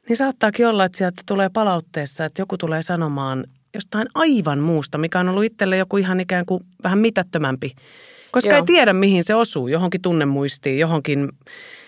Niin 0.09 0.17
saattaakin 0.17 0.67
olla, 0.67 0.85
että 0.85 0.97
sieltä 0.97 1.21
tulee 1.25 1.49
palautteessa, 1.49 2.25
että 2.25 2.41
joku 2.41 2.57
tulee 2.57 2.81
sanomaan 2.81 3.43
jostain 3.73 4.07
aivan 4.15 4.59
muusta, 4.59 4.97
mikä 4.97 5.19
on 5.19 5.29
ollut 5.29 5.43
itselle 5.43 5.77
joku 5.77 5.97
ihan 5.97 6.19
ikään 6.19 6.45
kuin 6.45 6.63
vähän 6.83 6.99
mitättömämpi. 6.99 7.71
Koska 8.31 8.49
Joo. 8.49 8.55
ei 8.57 8.63
tiedä, 8.65 8.93
mihin 8.93 9.23
se 9.23 9.35
osuu, 9.35 9.67
johonkin 9.67 10.01
tunnemuistiin, 10.01 10.79
johonkin... 10.79 11.29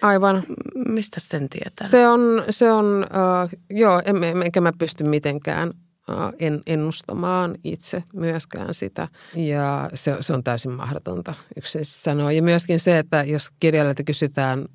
Aivan. 0.01 0.43
Mistä 0.87 1.19
sen 1.19 1.49
tietää? 1.49 1.87
Se 1.87 2.07
on, 2.07 2.43
se 2.49 2.71
on 2.71 2.85
uh, 3.05 3.59
joo, 3.69 4.01
en, 4.05 4.23
enkä 4.45 4.61
mä 4.61 4.71
pysty 4.77 5.03
mitenkään 5.03 5.69
uh, 6.09 6.15
en, 6.39 6.61
ennustamaan 6.67 7.55
itse 7.63 8.03
myöskään 8.13 8.73
sitä. 8.73 9.07
Ja 9.35 9.89
se, 9.93 10.17
se 10.21 10.33
on 10.33 10.43
täysin 10.43 10.71
mahdotonta 10.71 11.33
yksinkertaisesti 11.57 12.03
sanoa. 12.03 12.31
Ja 12.31 12.43
myöskin 12.43 12.79
se, 12.79 12.99
että 12.99 13.23
jos 13.23 13.49
kirjailijalta 13.59 14.03
kysytään 14.03 14.65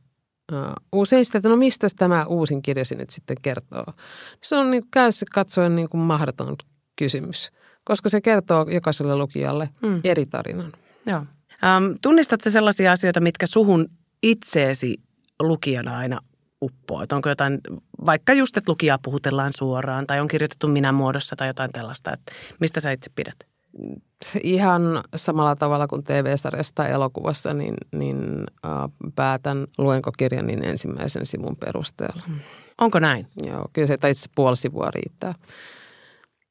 uh, 0.52 1.00
usein 1.00 1.26
sitä, 1.26 1.38
että 1.38 1.48
no 1.48 1.56
mistä 1.56 1.88
tämä 1.96 2.26
uusin 2.26 2.62
kirjasi 2.62 2.94
nyt 2.94 3.10
sitten 3.10 3.36
kertoo. 3.42 3.84
Se 4.42 4.56
on 4.56 4.70
niin 4.70 4.84
käyssä 4.90 5.26
katsoen 5.34 5.76
niin 5.76 5.88
kuin 5.88 6.00
mahdoton 6.00 6.56
kysymys, 7.00 7.50
koska 7.84 8.08
se 8.08 8.20
kertoo 8.20 8.66
jokaiselle 8.70 9.16
lukijalle 9.16 9.68
mm. 9.82 10.00
eri 10.04 10.26
tarinan. 10.26 10.72
Joo. 11.06 11.24
Ähm, 11.64 11.92
tunnistatko 12.02 12.50
sellaisia 12.50 12.92
asioita, 12.92 13.20
mitkä 13.20 13.46
suhun 13.46 13.86
itseesi 14.22 14.96
lukijana 15.42 15.96
aina? 15.98 16.20
Että 17.02 17.16
onko 17.16 17.28
jotain, 17.28 17.60
vaikka 18.06 18.32
just, 18.32 18.56
että 18.56 18.70
lukijaa 18.70 18.98
puhutellaan 19.02 19.50
suoraan 19.56 20.06
tai 20.06 20.20
on 20.20 20.28
kirjoitettu 20.28 20.68
minä 20.68 20.92
muodossa 20.92 21.36
tai 21.36 21.48
jotain 21.48 21.72
tällaista, 21.72 22.12
että 22.12 22.32
mistä 22.60 22.80
sä 22.80 22.92
itse 22.92 23.10
pidät? 23.14 23.36
Ihan 24.42 24.82
samalla 25.16 25.56
tavalla 25.56 25.86
kuin 25.86 26.04
TV-sarjassa 26.04 26.74
tai 26.74 26.90
elokuvassa, 26.90 27.54
niin, 27.54 27.74
niin 27.92 28.44
äh, 28.64 29.12
päätän 29.14 29.66
luenko 29.78 30.12
kirjan 30.18 30.46
niin 30.46 30.64
ensimmäisen 30.64 31.26
sivun 31.26 31.56
perusteella. 31.56 32.22
Onko 32.78 32.98
näin? 32.98 33.26
Joo, 33.46 33.68
kyllä 33.72 33.86
se 33.86 33.94
itse 33.94 34.30
puoli 34.34 34.56
sivua 34.56 34.90
riittää. 34.90 35.34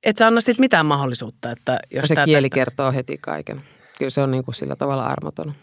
Et 0.03 0.17
sä 0.17 0.27
anna 0.27 0.41
sitten 0.41 0.63
mitään 0.63 0.85
mahdollisuutta, 0.85 1.51
että 1.51 1.79
jos 1.91 2.07
Se 2.07 2.15
kieli 2.25 2.41
tästä... 2.41 2.55
kertoo 2.55 2.91
heti 2.91 3.17
kaiken. 3.21 3.61
Kyllä 3.97 4.09
se 4.09 4.21
on 4.21 4.31
niin 4.31 4.43
kuin 4.43 4.55
sillä 4.55 4.75
tavalla 4.75 5.03
armoton. 5.03 5.53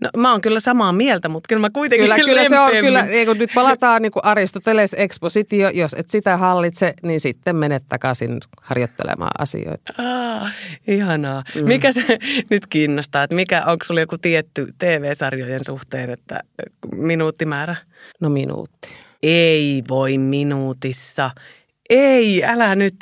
No, 0.00 0.10
mä 0.16 0.30
oon 0.30 0.40
kyllä 0.40 0.60
samaa 0.60 0.92
mieltä, 0.92 1.28
mutta 1.28 1.48
kyllä 1.48 1.60
mä 1.60 1.70
kuitenkin 1.70 2.04
Kyllä, 2.04 2.16
kyllä 2.28 2.48
se 2.48 2.58
on, 2.58 2.70
kyllä, 2.70 3.06
niin 3.06 3.26
kun 3.26 3.38
nyt 3.38 3.50
palataan 3.54 4.02
niin 4.02 4.12
kuin 4.12 4.24
Aristoteles 4.24 4.94
expositio, 4.94 5.68
jos 5.68 5.94
et 5.98 6.10
sitä 6.10 6.36
hallitse, 6.36 6.94
niin 7.02 7.20
sitten 7.20 7.56
menet 7.56 7.82
takaisin 7.88 8.40
harjoittelemaan 8.62 9.30
asioita. 9.38 9.92
Ah, 9.98 10.52
ihanaa. 10.86 11.42
Mm. 11.54 11.68
Mikä 11.68 11.92
se 11.92 12.18
nyt 12.50 12.66
kiinnostaa, 12.66 13.22
että 13.22 13.36
mikä, 13.36 13.62
onko 13.66 13.84
sulla 13.84 14.00
joku 14.00 14.18
tietty 14.18 14.66
TV-sarjojen 14.78 15.64
suhteen, 15.64 16.10
että 16.10 16.40
minuuttimäärä? 16.96 17.76
No 18.20 18.28
minuutti. 18.28 18.88
Ei 19.22 19.82
voi 19.88 20.18
minuutissa. 20.18 21.30
Ei, 21.90 22.44
älä 22.44 22.74
nyt. 22.74 22.96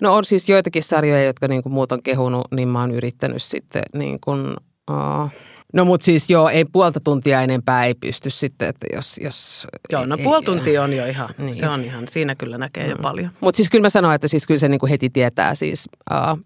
No 0.00 0.14
on 0.14 0.24
siis 0.24 0.48
joitakin 0.48 0.82
sarjoja, 0.82 1.24
jotka 1.24 1.48
niin 1.48 1.62
kuin 1.62 1.72
muut 1.72 1.92
on 1.92 2.02
kehunut, 2.02 2.46
niin 2.54 2.68
mä 2.68 2.80
oon 2.80 2.90
yrittänyt 2.90 3.42
sitten 3.42 3.82
niin 3.94 4.18
kuin, 4.20 4.56
uh, 4.90 5.30
No 5.72 5.84
mutta 5.84 6.04
siis 6.04 6.30
joo, 6.30 6.48
ei 6.48 6.64
puolta 6.64 7.00
tuntia 7.00 7.42
enempää 7.42 7.84
ei 7.84 7.94
pysty 7.94 8.30
sitten, 8.30 8.68
että 8.68 8.86
jos... 8.92 9.20
jos 9.22 9.66
joo, 9.92 10.06
no 10.06 10.18
puoli 10.18 10.44
tuntia 10.44 10.82
on 10.82 10.92
jo 10.92 11.06
ihan, 11.06 11.28
niin. 11.38 11.54
se 11.54 11.68
on 11.68 11.84
ihan, 11.84 12.08
siinä 12.08 12.34
kyllä 12.34 12.58
näkee 12.58 12.84
mm. 12.84 12.90
jo 12.90 12.96
paljon. 12.96 13.30
Mutta 13.40 13.56
siis 13.56 13.70
kyllä 13.70 13.82
mä 13.82 13.90
sanoin, 13.90 14.14
että 14.14 14.28
siis 14.28 14.46
kyllä 14.46 14.58
se 14.58 14.68
niin 14.68 14.78
kuin 14.78 14.90
heti 14.90 15.10
tietää 15.10 15.54
siis, 15.54 15.88
uh, 16.10 16.38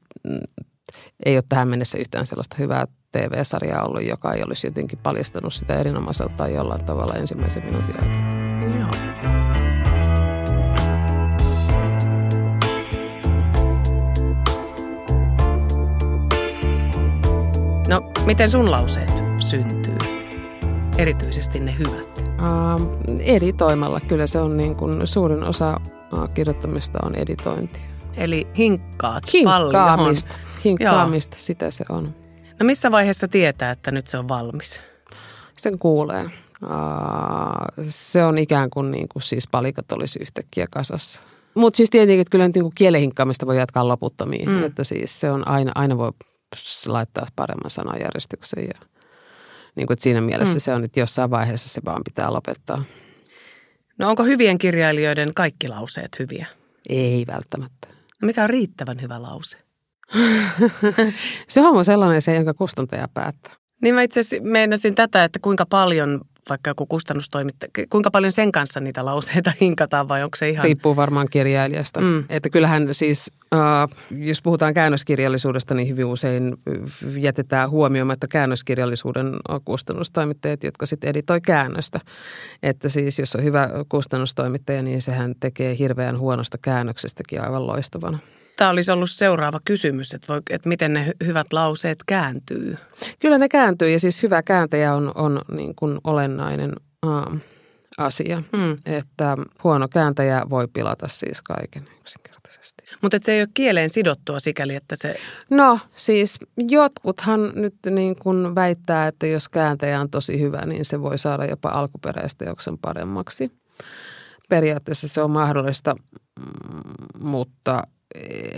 ei 1.26 1.36
ole 1.36 1.44
tähän 1.48 1.68
mennessä 1.68 1.98
yhtään 1.98 2.26
sellaista 2.26 2.56
hyvää 2.58 2.84
TV-sarjaa 3.12 3.84
ollut, 3.84 4.04
joka 4.04 4.34
ei 4.34 4.42
olisi 4.42 4.66
jotenkin 4.66 4.98
paljastanut 5.02 5.54
sitä 5.54 5.76
erinomaisuutta 5.76 6.48
jollain 6.48 6.84
tavalla 6.84 7.14
ensimmäisen 7.14 7.64
minuutin 7.64 7.94
aikana. 8.00 8.45
Miten 18.26 18.50
sun 18.50 18.70
lauseet 18.70 19.24
syntyy? 19.40 19.96
Erityisesti 20.98 21.60
ne 21.60 21.78
hyvät. 21.78 22.24
Uh, 22.28 23.20
editoimalla. 23.20 24.00
Kyllä 24.08 24.26
se 24.26 24.40
on 24.40 24.56
niin 24.56 24.76
kuin 24.76 25.06
suurin 25.06 25.42
osa 25.42 25.80
uh, 26.12 26.28
kirjoittamista 26.34 26.98
on 27.02 27.14
editointi. 27.14 27.80
Eli 28.16 28.46
hinkkaat 28.58 29.32
Hinkkaamista. 29.32 30.28
Paljon. 30.34 30.62
Hinkkaamista, 30.64 31.36
Joo. 31.36 31.40
sitä 31.40 31.70
se 31.70 31.84
on. 31.88 32.14
No 32.60 32.66
missä 32.66 32.90
vaiheessa 32.90 33.28
tietää, 33.28 33.70
että 33.70 33.90
nyt 33.90 34.06
se 34.06 34.18
on 34.18 34.28
valmis? 34.28 34.80
Sen 35.58 35.78
kuulee. 35.78 36.24
Uh, 36.24 36.70
se 37.88 38.24
on 38.24 38.38
ikään 38.38 38.70
kuin, 38.70 38.90
niin 38.90 39.08
kuin 39.08 39.22
siis 39.22 39.48
palikat 39.50 39.92
olisi 39.92 40.18
yhtäkkiä 40.22 40.66
kasassa. 40.70 41.22
Mutta 41.54 41.76
siis 41.76 41.90
tietenkin, 41.90 42.20
että 42.20 42.30
kyllä 42.30 42.46
nyt 42.46 42.56
niin 42.56 42.70
kielen 42.74 43.12
voi 43.46 43.58
jatkaa 43.58 43.88
loputtomiin. 43.88 44.48
Mm. 44.48 44.64
Että 44.64 44.84
siis 44.84 45.20
se 45.20 45.30
on 45.30 45.48
aina, 45.48 45.72
aina 45.74 45.98
voi 45.98 46.12
laittaa 46.86 47.26
paremman 47.36 47.70
sanajärjestyksen. 47.70 48.64
Ja, 48.64 48.80
niin 49.76 49.86
kuin, 49.86 49.94
että 49.94 50.02
siinä 50.02 50.20
mielessä 50.20 50.54
mm. 50.54 50.60
se 50.60 50.74
on, 50.74 50.84
että 50.84 51.00
jossain 51.00 51.30
vaiheessa 51.30 51.68
se 51.68 51.80
vaan 51.84 52.02
pitää 52.04 52.32
lopettaa. 52.32 52.84
No 53.98 54.08
onko 54.08 54.24
hyvien 54.24 54.58
kirjailijoiden 54.58 55.34
kaikki 55.34 55.68
lauseet 55.68 56.18
hyviä? 56.18 56.46
Ei 56.88 57.24
välttämättä. 57.26 57.88
No 58.22 58.26
mikä 58.26 58.42
on 58.42 58.50
riittävän 58.50 59.02
hyvä 59.02 59.22
lause? 59.22 59.58
se 61.48 61.60
on 61.60 61.84
sellainen 61.84 62.22
se, 62.22 62.34
jonka 62.34 62.54
kustantaja 62.54 63.08
päättää. 63.14 63.52
Niin 63.82 63.94
mä 63.94 64.02
itse 64.02 64.20
asiassa 64.20 64.48
meinasin 64.48 64.94
tätä, 64.94 65.24
että 65.24 65.38
kuinka 65.38 65.66
paljon 65.66 66.20
vaikka 66.48 66.70
joku 66.70 66.86
kustannustoimittaja, 66.86 67.86
kuinka 67.90 68.10
paljon 68.10 68.32
sen 68.32 68.52
kanssa 68.52 68.80
niitä 68.80 69.04
lauseita 69.04 69.52
hinkataan 69.60 70.08
vai 70.08 70.22
onko 70.22 70.36
se 70.36 70.48
ihan... 70.48 70.64
Riippuu 70.64 70.96
varmaan 70.96 71.28
kirjailijasta. 71.30 72.00
Mm. 72.00 72.24
Että 72.28 72.50
kyllähän 72.50 72.94
siis, 72.94 73.32
äh, 73.54 73.60
jos 74.10 74.42
puhutaan 74.42 74.74
käännöskirjallisuudesta, 74.74 75.74
niin 75.74 75.88
hyvin 75.88 76.04
usein 76.04 76.56
jätetään 77.18 77.70
huomioimatta 77.70 78.28
käännöskirjallisuuden 78.28 79.36
kustannustoimittajat, 79.64 80.62
jotka 80.62 80.86
sitten 80.86 81.10
editoi 81.10 81.40
käännöstä. 81.40 82.00
Että 82.62 82.88
siis 82.88 83.18
jos 83.18 83.36
on 83.36 83.44
hyvä 83.44 83.68
kustannustoimittaja, 83.88 84.82
niin 84.82 85.02
sehän 85.02 85.34
tekee 85.40 85.78
hirveän 85.78 86.18
huonosta 86.18 86.58
käännöksestäkin 86.62 87.42
aivan 87.42 87.66
loistavana. 87.66 88.18
Tämä 88.56 88.70
olisi 88.70 88.92
ollut 88.92 89.10
seuraava 89.10 89.60
kysymys, 89.64 90.14
että, 90.14 90.32
voi, 90.32 90.40
että 90.50 90.68
miten 90.68 90.92
ne 90.92 91.12
hyvät 91.24 91.52
lauseet 91.52 91.98
kääntyy. 92.06 92.76
Kyllä 93.20 93.38
ne 93.38 93.48
kääntyy 93.48 93.90
ja 93.90 94.00
siis 94.00 94.22
hyvä 94.22 94.42
kääntäjä 94.42 94.94
on, 94.94 95.12
on 95.14 95.40
niin 95.52 95.74
kuin 95.74 95.98
olennainen 96.04 96.72
uh, 97.06 97.38
asia. 97.98 98.42
Mm. 98.52 98.76
Että 98.86 99.36
huono 99.64 99.88
kääntäjä 99.88 100.42
voi 100.50 100.68
pilata 100.68 101.08
siis 101.08 101.42
kaiken 101.42 101.88
yksinkertaisesti. 102.00 102.84
Mutta 103.02 103.18
se 103.22 103.32
ei 103.32 103.40
ole 103.40 103.48
kieleen 103.54 103.90
sidottua 103.90 104.40
sikäli, 104.40 104.74
että 104.74 104.96
se... 104.96 105.16
No 105.50 105.78
siis 105.96 106.38
jotkuthan 106.56 107.52
nyt 107.54 107.74
niin 107.90 108.16
kuin 108.16 108.54
väittää, 108.54 109.06
että 109.06 109.26
jos 109.26 109.48
kääntäjä 109.48 110.00
on 110.00 110.10
tosi 110.10 110.40
hyvä, 110.40 110.66
niin 110.66 110.84
se 110.84 111.02
voi 111.02 111.18
saada 111.18 111.44
jopa 111.44 111.68
alkuperäistä 111.68 112.44
joksen 112.44 112.78
paremmaksi. 112.78 113.52
Periaatteessa 114.48 115.08
se 115.08 115.22
on 115.22 115.30
mahdollista, 115.30 115.94
mm, 116.40 117.28
mutta 117.28 117.82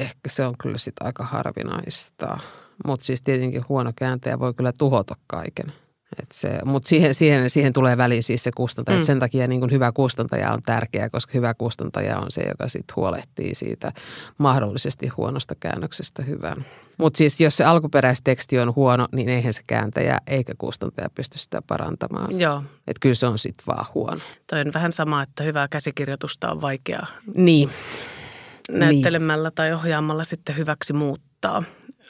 ehkä 0.08 0.28
se 0.28 0.46
on 0.46 0.54
kyllä 0.62 0.78
sitten 0.78 1.06
aika 1.06 1.24
harvinaista. 1.24 2.38
Mutta 2.86 3.06
siis 3.06 3.22
tietenkin 3.22 3.64
huono 3.68 3.92
kääntäjä 3.96 4.38
voi 4.38 4.54
kyllä 4.54 4.72
tuhota 4.78 5.14
kaiken. 5.26 5.72
Mutta 6.64 6.88
siihen, 6.88 7.14
siihen, 7.14 7.50
siihen 7.50 7.72
tulee 7.72 7.96
väliin 7.96 8.22
siis 8.22 8.44
se 8.44 8.50
kustantaja. 8.56 8.98
Mm. 8.98 9.04
sen 9.04 9.20
takia 9.20 9.46
niin 9.46 9.60
kuin 9.60 9.70
hyvä 9.70 9.92
kustantaja 9.92 10.52
on 10.52 10.62
tärkeä, 10.62 11.10
koska 11.10 11.32
hyvä 11.34 11.54
kustantaja 11.54 12.18
on 12.18 12.30
se, 12.30 12.42
joka 12.42 12.68
sitten 12.68 12.96
huolehtii 12.96 13.54
siitä 13.54 13.92
mahdollisesti 14.38 15.08
huonosta 15.08 15.54
käännöksestä 15.60 16.22
hyvän. 16.22 16.64
Mutta 16.98 17.18
siis 17.18 17.40
jos 17.40 17.56
se 17.56 17.64
alkuperäisteksti 17.64 18.58
on 18.58 18.74
huono, 18.74 19.08
niin 19.12 19.28
eihän 19.28 19.52
se 19.52 19.62
kääntäjä 19.66 20.18
eikä 20.26 20.54
kustantaja 20.58 21.10
pysty 21.14 21.38
sitä 21.38 21.62
parantamaan. 21.62 22.40
Joo. 22.40 22.62
Että 22.86 23.00
kyllä 23.00 23.14
se 23.14 23.26
on 23.26 23.38
sitten 23.38 23.66
vaan 23.66 23.86
huono. 23.94 24.20
Toi 24.46 24.60
on 24.60 24.72
vähän 24.74 24.92
sama, 24.92 25.22
että 25.22 25.42
hyvää 25.42 25.68
käsikirjoitusta 25.68 26.50
on 26.50 26.60
vaikea 26.60 27.06
niin. 27.34 27.70
Näyttelemällä 28.72 29.48
niin. 29.48 29.54
tai 29.54 29.72
ohjaamalla 29.72 30.24
sitten 30.24 30.56
hyväksi 30.56 30.92
muuttaa. 30.92 31.62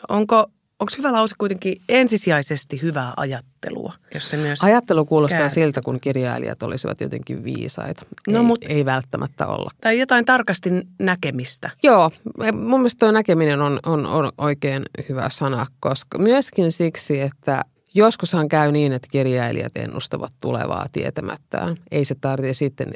Onko 0.09 0.51
onko 0.81 0.93
hyvä 0.99 1.13
lause 1.13 1.35
kuitenkin 1.39 1.77
ensisijaisesti 1.89 2.83
hyvää 2.83 3.13
ajattelua? 3.17 3.93
Jos 4.15 4.31
se 4.31 4.37
myös 4.37 4.65
Ajattelu 4.65 5.05
kuulostaa 5.05 5.41
käy. 5.41 5.51
siltä, 5.51 5.81
kun 5.85 6.01
kirjailijat 6.01 6.63
olisivat 6.63 7.01
jotenkin 7.01 7.45
viisaita. 7.45 8.03
No, 8.29 8.39
ei, 8.39 8.45
mut, 8.45 8.65
ei 8.69 8.85
välttämättä 8.85 9.47
olla. 9.47 9.71
Tai 9.81 9.99
jotain 9.99 10.25
tarkasti 10.25 10.71
näkemistä. 10.99 11.71
Joo, 11.83 12.11
mun 12.53 12.81
mielestä 12.81 12.99
tuo 12.99 13.13
näkeminen 13.13 13.61
on, 13.61 13.79
on, 13.87 14.07
on 14.07 14.33
oikein 14.39 14.83
hyvä 15.09 15.29
sana, 15.31 15.67
koska 15.81 16.19
myöskin 16.19 16.73
siksi, 16.73 17.21
että 17.21 17.65
Joskushan 17.95 18.49
käy 18.49 18.73
niin, 18.73 18.93
että 18.93 19.09
kirjailijat 19.11 19.77
ennustavat 19.77 20.33
tulevaa 20.41 20.87
tietämättään. 20.93 21.77
Ei 21.91 22.05
se 22.05 22.15
tarvitse 22.15 22.55
sitten, 22.55 22.89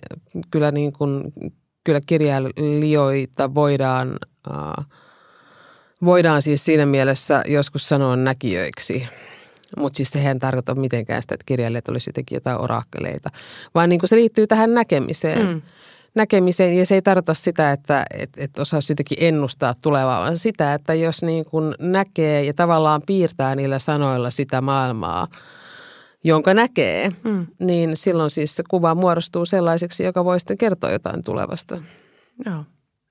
kyllä, 0.51 0.71
niin 0.71 0.93
kuin, 0.93 1.33
kyllä 1.85 2.01
kirjailijoita 2.07 3.55
voidaan 3.55 4.19
äh, 4.51 4.87
voidaan 6.05 6.43
siis 6.43 6.65
siinä 6.65 6.87
mielessä 6.87 7.43
joskus 7.47 7.89
sanoa 7.89 8.17
näkijöiksi. 8.17 9.07
Mutta 9.77 9.97
siis 9.97 10.11
sehän 10.11 10.39
tarkoita 10.39 10.75
mitenkään 10.75 11.23
sitä, 11.23 11.35
että 11.35 11.45
kirjailijat 11.47 11.89
olisi 11.89 12.09
jotenkin 12.09 12.37
jotain 12.37 12.61
orakkeleita, 12.61 13.31
vaan 13.75 13.89
niin 13.89 14.01
kuin 14.01 14.09
se 14.09 14.17
liittyy 14.17 14.47
tähän 14.47 14.75
näkemiseen. 14.75 15.47
Mm. 15.47 15.63
Näkemiseen 16.15 16.75
ja 16.75 16.87
se 16.87 16.95
ei 16.95 17.03
tarkoita 17.03 17.35
sitä, 17.35 17.73
että 17.73 18.05
et, 18.15 18.31
et 18.37 18.59
osaisi 18.59 18.93
jotenkin 18.93 19.19
ennustaa 19.21 19.75
tulevaa, 19.81 20.21
vaan 20.21 20.39
sitä, 20.39 20.75
että 20.75 20.95
jos 20.95 21.23
niin 21.23 21.45
kuin 21.45 21.75
näkee 21.79 22.45
ja 22.45 22.55
tavallaan 22.55 23.03
piirtää 23.07 23.55
niillä 23.55 23.79
sanoilla 23.79 24.31
sitä 24.31 24.61
maailmaa, 24.61 25.29
jonka 26.25 26.55
näkee, 26.55 27.13
mm. 27.25 27.47
niin 27.59 27.97
silloin 27.97 28.31
siis 28.31 28.57
se 28.57 28.63
kuva 28.71 28.95
muodostuu 28.95 29.47
sellaiseksi, 29.47 30.05
joka 30.05 30.25
voi 30.25 30.41
sitten 30.41 30.59
kertoa 30.59 30.91
jotain 30.91 31.25
tulevasta. 31.25 31.83
Joo. 32.47 32.65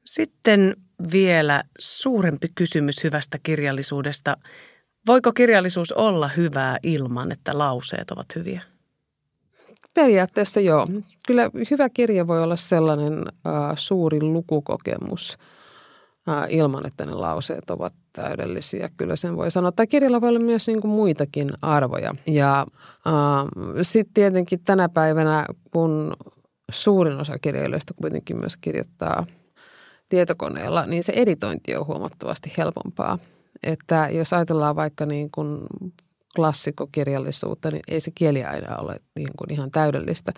Sitten 0.06 0.76
vielä 1.12 1.64
suurempi 1.80 2.48
kysymys 2.56 3.04
hyvästä 3.04 3.38
kirjallisuudesta. 3.44 4.38
Voiko 5.08 5.34
kirjallisuus 5.34 5.92
olla 5.92 6.28
hyvää 6.28 6.78
ilman, 6.84 7.32
että 7.32 7.58
lauseet 7.58 8.12
ovat 8.12 8.36
hyviä? 8.36 8.62
Periaatteessa 9.94 10.60
joo. 10.60 10.88
Kyllä 11.28 11.50
hyvä 11.72 11.90
kirja 11.90 12.28
voi 12.28 12.44
olla 12.44 12.56
sellainen 12.56 13.14
äh, 13.14 13.54
suuri 13.76 14.22
lukukokemus 14.22 15.38
ilman, 16.50 16.88
että 16.88 17.06
ne 17.06 17.14
lauseet 17.14 17.70
ovat 17.70 17.94
täydellisiä. 18.14 18.90
Kyllä 18.98 19.16
sen 19.16 19.38
voi 19.38 19.52
sanoa. 19.52 19.72
Tai 19.72 19.88
kirjalla 19.88 20.22
voi 20.22 20.30
olla 20.30 20.40
myös 20.40 20.68
niin 20.68 20.82
kuin 20.82 20.92
muitakin 20.92 21.52
arvoja. 21.62 22.16
Ja 22.28 22.68
äh, 23.08 23.14
sitten 23.82 24.14
tietenkin 24.14 24.60
tänä 24.60 24.90
päivänä, 24.90 25.46
kun 25.72 26.14
suurin 26.72 27.20
osa 27.20 27.40
kirjailijoista 27.40 27.94
kuitenkin 27.94 28.38
myös 28.38 28.58
kirjoittaa– 28.58 29.26
tietokoneella, 30.12 30.86
niin 30.86 31.04
se 31.04 31.14
editointi 31.16 31.76
on 31.76 31.88
huomattavasti 31.88 32.54
helpompaa. 32.58 33.20
Että 33.64 34.08
jos 34.12 34.34
ajatellaan 34.34 34.76
vaikka 34.76 35.06
niin 35.06 35.32
kuin 35.32 35.60
klassikokirjallisuutta, 36.36 37.72
niin 37.72 37.82
ei 37.88 38.00
se 38.00 38.12
kieli 38.16 38.44
aina 38.44 38.76
ole 38.76 39.00
niin 39.16 39.30
kuin 39.38 39.54
ihan 39.54 39.72
täydellistä. 39.72 40.32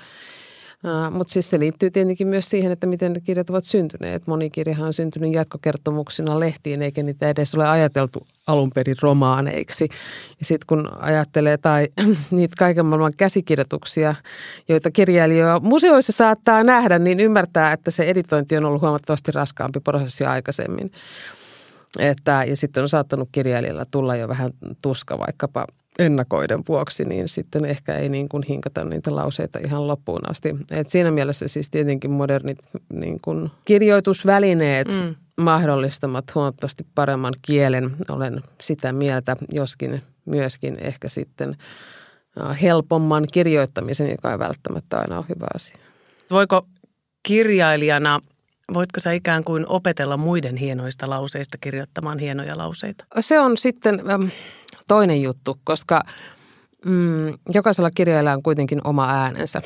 Mutta 1.12 1.34
siis 1.34 1.50
se 1.50 1.60
liittyy 1.60 1.91
tietenkin 1.91 2.28
myös 2.28 2.50
siihen, 2.50 2.72
että 2.72 2.88
miten 2.88 3.13
ne 3.13 3.19
kirjat 3.19 3.50
ovat 3.50 3.63
syntyneet. 3.63 4.28
Moni 4.28 4.50
kirjahan 4.50 4.86
on 4.86 4.93
syntynyt 4.93 5.34
jatkokertomuksina 5.34 6.39
lehtiin, 6.39 6.82
eikä 6.82 7.04
niitä 7.04 7.30
edes 7.30 7.56
ole 7.56 7.69
ajateltu 7.69 8.28
alun 8.48 8.72
perin 8.76 8.96
romaaneiksi. 9.02 9.88
Ja 10.39 10.46
sitten 10.46 10.65
kun 10.67 10.89
ajattelee 11.00 11.58
tai 11.58 11.88
niitä 12.32 12.56
kaiken 12.58 12.86
maailman 12.86 13.13
käsikirjoituksia, 13.17 14.15
joita 14.69 14.91
kirjailijoja 14.91 15.60
museoissa 15.60 16.12
saattaa 16.12 16.63
nähdä, 16.63 17.00
niin 17.00 17.19
ymmärtää, 17.19 17.74
että 17.74 17.91
se 17.91 18.04
editointi 18.04 18.58
on 18.58 18.65
ollut 18.65 18.82
huomattavasti 18.82 19.32
raskaampi 19.32 19.80
prosessi 19.80 20.26
aikaisemmin. 20.26 20.91
Että, 22.00 22.43
ja 22.48 22.56
sitten 22.56 22.84
on 22.84 22.89
saattanut 22.89 23.30
kirjailijalla 23.32 23.86
tulla 23.91 24.15
jo 24.15 24.28
vähän 24.28 24.52
tuska 24.82 25.19
vaikkapa– 25.19 25.67
ennakoiden 25.99 26.63
vuoksi, 26.67 27.06
niin 27.06 27.29
sitten 27.29 27.65
ehkä 27.65 27.95
ei 27.95 28.10
niin 28.10 28.29
kuin 28.29 28.43
hinkata 28.43 28.84
niitä 28.84 29.15
lauseita 29.15 29.60
ihan 29.60 29.88
loppuun 29.88 30.29
asti. 30.29 30.56
Et 30.71 30.88
siinä 30.88 31.12
mielessä 31.12 31.47
siis 31.47 31.69
tietenkin 31.69 32.12
modernit 32.12 32.60
niin 32.93 33.19
kuin 33.21 33.51
kirjoitusvälineet 33.65 34.88
mm. 34.88 35.15
mahdollistamat 35.41 36.36
huomattavasti 36.36 36.86
paremman 36.95 37.34
kielen. 37.41 37.95
Olen 38.10 38.41
sitä 38.62 38.93
mieltä, 38.93 39.36
joskin 39.51 40.01
myöskin 40.25 40.77
ehkä 40.82 41.10
sitten 41.10 41.58
helpomman 42.62 43.27
kirjoittamisen, 43.34 44.10
joka 44.10 44.32
ei 44.32 44.39
välttämättä 44.39 44.99
aina 44.99 45.17
ole 45.17 45.25
hyvä 45.29 45.47
asia. 45.56 45.77
Voiko 46.32 46.65
kirjailijana 47.23 48.19
Voitko 48.73 48.99
sä 48.99 49.12
ikään 49.12 49.43
kuin 49.43 49.65
opetella 49.67 50.17
muiden 50.17 50.58
hienoista 50.58 51.10
lauseista 51.10 51.58
kirjoittamaan 51.62 52.19
hienoja 52.19 52.58
lauseita? 52.58 53.06
Se 53.19 53.39
on 53.39 53.58
sitten 53.58 54.01
toinen 54.88 55.22
juttu, 55.22 55.58
koska 55.63 56.02
mm, 56.86 57.38
jokaisella 57.54 57.91
kirjailijalla 57.91 58.38
on 58.38 58.43
kuitenkin 58.43 58.82
oma 58.84 59.10
äänensä 59.10 59.62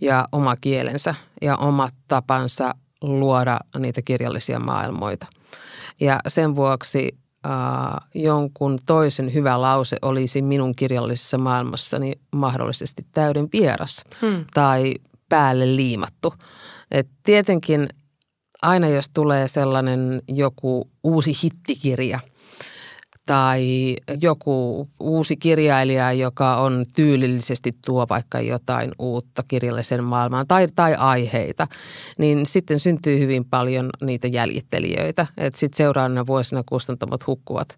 ja 0.00 0.28
oma 0.32 0.56
kielensä 0.56 1.14
ja 1.42 1.56
oma 1.56 1.88
tapansa 2.08 2.74
luoda 3.00 3.58
niitä 3.78 4.02
kirjallisia 4.02 4.58
maailmoita. 4.58 5.26
Ja 6.00 6.20
sen 6.28 6.56
vuoksi 6.56 7.18
äh, 7.46 7.52
jonkun 8.14 8.78
toisen 8.86 9.34
hyvä 9.34 9.60
lause 9.60 9.96
olisi 10.02 10.42
minun 10.42 10.76
kirjallisessa 10.76 11.38
maailmassani 11.38 12.12
mahdollisesti 12.32 13.06
täyden 13.12 13.48
vieras 13.52 14.04
hmm. 14.20 14.44
tai 14.54 14.94
päälle 15.28 15.76
liimattu. 15.76 16.34
Et 16.90 17.08
tietenkin 17.22 17.88
aina 18.62 18.88
jos 18.88 19.10
tulee 19.10 19.48
sellainen 19.48 20.22
joku 20.28 20.90
uusi 21.04 21.32
hittikirja– 21.42 22.20
tai 23.26 23.96
joku 24.20 24.88
uusi 25.00 25.36
kirjailija, 25.36 26.12
joka 26.12 26.56
on 26.56 26.84
tyylillisesti 26.94 27.72
tuo 27.86 28.06
vaikka 28.10 28.40
jotain 28.40 28.92
uutta 28.98 29.42
kirjallisen 29.48 30.04
maailmaan 30.04 30.46
tai, 30.46 30.68
tai 30.74 30.94
aiheita, 30.94 31.66
niin 32.18 32.46
sitten 32.46 32.80
syntyy 32.80 33.18
hyvin 33.18 33.44
paljon 33.44 33.90
niitä 34.02 34.28
jäljittelijöitä. 34.28 35.26
Sitten 35.54 35.76
seuraavana 35.76 36.26
vuosina 36.26 36.62
kustantamot 36.66 37.26
hukkuvat 37.26 37.76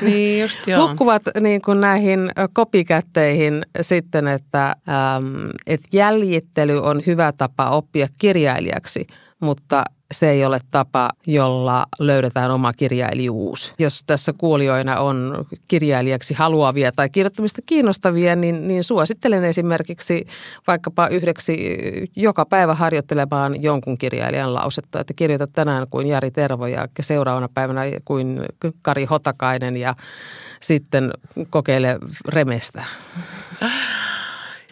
niin 0.00 0.40
just 0.40 0.66
joo. 0.66 0.80
hukkuvat 0.88 1.22
niin 1.40 1.62
kuin 1.62 1.80
näihin 1.80 2.30
kopikätteihin 2.52 3.66
sitten, 3.80 4.28
että, 4.28 4.68
äm, 4.68 5.50
että 5.66 5.88
jäljittely 5.92 6.82
on 6.82 7.02
hyvä 7.06 7.32
tapa 7.32 7.70
oppia 7.70 8.08
kirjailijaksi, 8.18 9.06
mutta 9.40 9.84
se 10.12 10.30
ei 10.30 10.44
ole 10.44 10.60
tapa, 10.70 11.10
jolla 11.26 11.86
löydetään 12.00 12.50
oma 12.50 12.72
kirjailijuus. 12.72 13.74
Jos 13.78 14.00
tässä 14.06 14.32
kuulijoina 14.38 15.00
on 15.00 15.46
kirjailijaksi 15.68 16.34
haluavia 16.34 16.92
tai 16.92 17.10
kirjoittamista 17.10 17.62
kiinnostavia, 17.66 18.36
niin, 18.36 18.68
niin 18.68 18.84
suosittelen 18.84 19.44
esimerkiksi 19.44 20.26
vaikkapa 20.66 21.08
yhdeksi 21.08 21.58
joka 22.16 22.46
päivä 22.46 22.74
harjoittelemaan 22.74 23.62
jonkun 23.62 23.98
kirjailijan 23.98 24.54
lausetta. 24.54 25.00
Että 25.00 25.14
kirjoita 25.14 25.46
tänään 25.46 25.86
kuin 25.90 26.06
Jari 26.06 26.30
Tervo 26.30 26.66
ja 26.66 26.88
seuraavana 27.00 27.48
päivänä 27.54 27.82
kuin 28.04 28.40
Kari 28.82 29.04
Hotakainen 29.04 29.76
ja 29.76 29.94
sitten 30.60 31.10
kokeile 31.50 31.98
remestä. 32.28 32.84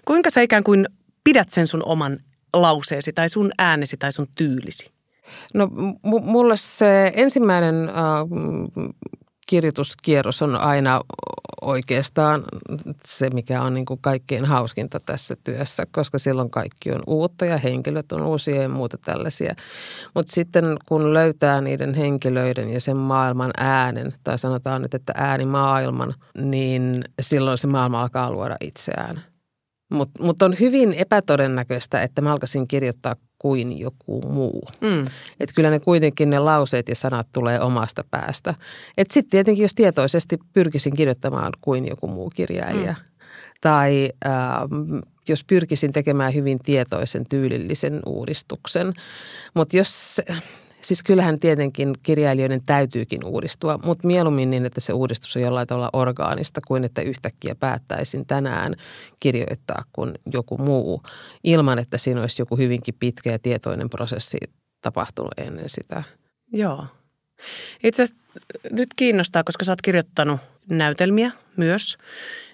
Kuinka 0.04 0.30
sä 0.30 0.40
ikään 0.40 0.64
kuin 0.64 0.86
pidät 1.24 1.50
sen 1.50 1.66
sun 1.66 1.82
oman 1.84 2.18
lauseesi 2.52 3.12
tai 3.12 3.28
sun 3.28 3.50
äänesi 3.58 3.96
tai 3.96 4.12
sun 4.12 4.26
tyylisi? 4.36 4.90
No 5.54 5.66
m- 5.66 6.24
mulle 6.24 6.56
se 6.56 7.12
ensimmäinen 7.16 7.88
äh, 7.88 7.94
kirjoituskierros 9.50 10.42
on 10.42 10.56
aina 10.56 11.00
oikeastaan 11.60 12.44
se, 13.04 13.30
mikä 13.30 13.62
on 13.62 13.74
niin 13.74 13.86
kuin 13.86 14.00
kaikkein 14.02 14.44
hauskinta 14.44 14.98
tässä 15.06 15.36
työssä, 15.44 15.84
koska 15.92 16.18
silloin 16.18 16.50
kaikki 16.50 16.92
on 16.92 17.02
uutta 17.06 17.44
ja 17.44 17.58
henkilöt 17.58 18.12
on 18.12 18.22
uusia 18.22 18.62
ja 18.62 18.68
muuta 18.68 18.98
tällaisia. 18.98 19.54
Mutta 20.14 20.32
sitten 20.32 20.64
kun 20.88 21.14
löytää 21.14 21.60
niiden 21.60 21.94
henkilöiden 21.94 22.72
ja 22.72 22.80
sen 22.80 22.96
maailman 22.96 23.50
äänen, 23.58 24.14
tai 24.24 24.38
sanotaan 24.38 24.82
nyt, 24.82 24.94
että 24.94 25.12
äänimaailman, 25.16 26.14
niin 26.38 27.04
silloin 27.20 27.58
se 27.58 27.66
maailma 27.66 28.02
alkaa 28.02 28.30
luoda 28.30 28.56
itseään. 28.60 29.22
Mutta 29.92 30.22
mut 30.22 30.42
on 30.42 30.54
hyvin 30.60 30.92
epätodennäköistä, 30.92 32.02
että 32.02 32.22
mä 32.22 32.32
alkaisin 32.32 32.68
kirjoittaa 32.68 33.16
kuin 33.40 33.78
joku 33.78 34.22
muu. 34.28 34.62
Mm. 34.80 35.06
Että 35.40 35.54
kyllä 35.54 35.70
ne 35.70 35.80
kuitenkin 35.80 36.30
ne 36.30 36.38
lauseet 36.38 36.88
ja 36.88 36.94
sanat 36.94 37.28
tulee 37.32 37.60
omasta 37.60 38.04
päästä. 38.10 38.54
Että 38.96 39.14
sitten 39.14 39.30
tietenkin, 39.30 39.62
jos 39.62 39.74
tietoisesti 39.74 40.38
pyrkisin 40.52 40.96
kirjoittamaan 40.96 41.52
kuin 41.60 41.88
joku 41.88 42.08
muu 42.08 42.30
kirjailija, 42.30 42.92
mm. 42.92 43.04
tai 43.60 44.10
äh, 44.26 44.32
jos 45.28 45.44
pyrkisin 45.44 45.92
tekemään 45.92 46.34
hyvin 46.34 46.58
tietoisen, 46.58 47.24
tyylillisen 47.28 48.00
uudistuksen. 48.06 48.94
Mutta 49.54 49.76
jos, 49.76 50.20
siis 50.82 51.02
kyllähän 51.02 51.40
tietenkin 51.40 51.94
kirjailijoiden 52.02 52.62
täytyykin 52.66 53.24
uudistua, 53.24 53.78
mutta 53.84 54.06
mieluummin 54.06 54.50
niin, 54.50 54.66
että 54.66 54.80
se 54.80 54.92
uudistus 54.92 55.36
on 55.36 55.42
jollain 55.42 55.68
tavalla 55.68 55.90
orgaanista 55.92 56.60
kuin 56.66 56.84
että 56.84 57.02
yhtäkkiä 57.02 57.54
päättäisin 57.54 58.26
tänään 58.26 58.74
kirjoittaa 59.20 59.84
kuin 59.92 60.14
joku 60.32 60.58
muu 60.58 61.02
ilman, 61.44 61.78
että 61.78 61.98
siinä 61.98 62.20
olisi 62.20 62.42
joku 62.42 62.56
hyvinkin 62.56 62.94
pitkä 63.00 63.30
ja 63.32 63.38
tietoinen 63.38 63.90
prosessi 63.90 64.38
tapahtunut 64.82 65.32
ennen 65.36 65.68
sitä. 65.68 66.02
Joo. 66.52 66.86
Itse 67.82 68.02
asiassa 68.02 68.22
nyt 68.70 68.88
kiinnostaa, 68.96 69.44
koska 69.44 69.64
sä 69.64 69.72
oot 69.72 69.82
kirjoittanut 69.82 70.40
näytelmiä 70.68 71.30
myös, 71.56 71.98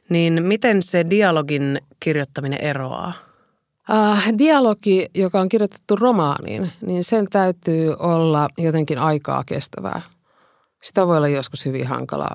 niin 0.09 0.43
miten 0.43 0.83
se 0.83 1.05
dialogin 1.11 1.81
kirjoittaminen 2.01 2.61
eroaa? 2.63 3.26
Uh, 3.91 4.39
dialogi, 4.39 5.07
joka 5.15 5.41
on 5.41 5.49
kirjoitettu 5.49 5.97
romaaniin, 5.97 6.73
niin 6.87 7.05
sen 7.05 7.27
täytyy 7.31 7.95
olla 7.99 8.49
jotenkin 8.59 8.99
aikaa 8.99 9.45
kestävää. 9.45 10.03
Sitä 10.83 11.07
voi 11.07 11.17
olla 11.17 11.29
joskus 11.29 11.65
hyvin 11.65 11.87
hankala 11.87 12.29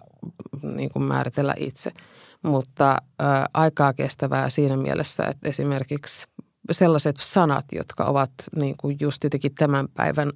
niin 0.64 0.90
kuin 0.90 1.04
määritellä 1.04 1.54
itse, 1.58 1.92
mutta 2.42 2.98
uh, 3.02 3.28
aikaa 3.54 3.94
kestävää 3.94 4.50
siinä 4.50 4.78
mielessä, 4.78 5.24
että 5.26 5.50
esimerkiksi 5.50 6.28
sellaiset 6.72 7.16
sanat, 7.20 7.66
jotka 7.72 8.06
ovat 8.06 8.32
niin 8.56 8.76
kuin 8.78 8.98
just 9.00 9.24
jotenkin 9.24 9.56
tämän 9.56 9.88
päivän 9.94 10.32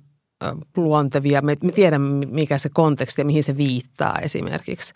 luontevia. 0.78 1.42
Me, 1.42 1.58
me 1.64 1.72
tiedämme, 1.72 2.26
mikä 2.26 2.58
se 2.58 2.70
konteksti 2.70 3.22
ja 3.22 3.26
mihin 3.26 3.44
se 3.44 3.58
viittaa 3.58 4.20
esimerkiksi. 4.20 4.94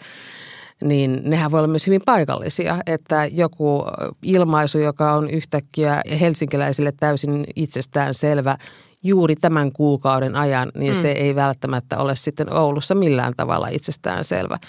Niin 0.84 1.22
nehän 1.24 1.52
voi 1.52 1.60
olla 1.60 1.68
myös 1.68 1.88
hyvin 1.88 2.02
paikallisia, 2.06 2.82
että 2.86 3.26
joku 3.26 3.84
ilmaisu, 4.24 4.78
joka 4.78 5.14
on 5.14 5.30
yhtäkkiä 5.30 6.02
helsinkiläisille 6.20 6.94
täysin 7.00 7.46
itsestään 7.56 8.14
selvä 8.14 8.58
juuri 9.04 9.36
tämän 9.36 9.72
kuukauden 9.72 10.36
ajan, 10.36 10.72
niin 10.78 10.94
mm. 10.94 11.02
se 11.02 11.12
ei 11.12 11.36
välttämättä 11.36 11.98
ole 11.98 12.16
sitten 12.16 12.54
Oulussa 12.54 12.96
millään 12.96 13.34
tavalla 13.38 13.68
itsestään 13.68 14.24
selvä. 14.24 14.60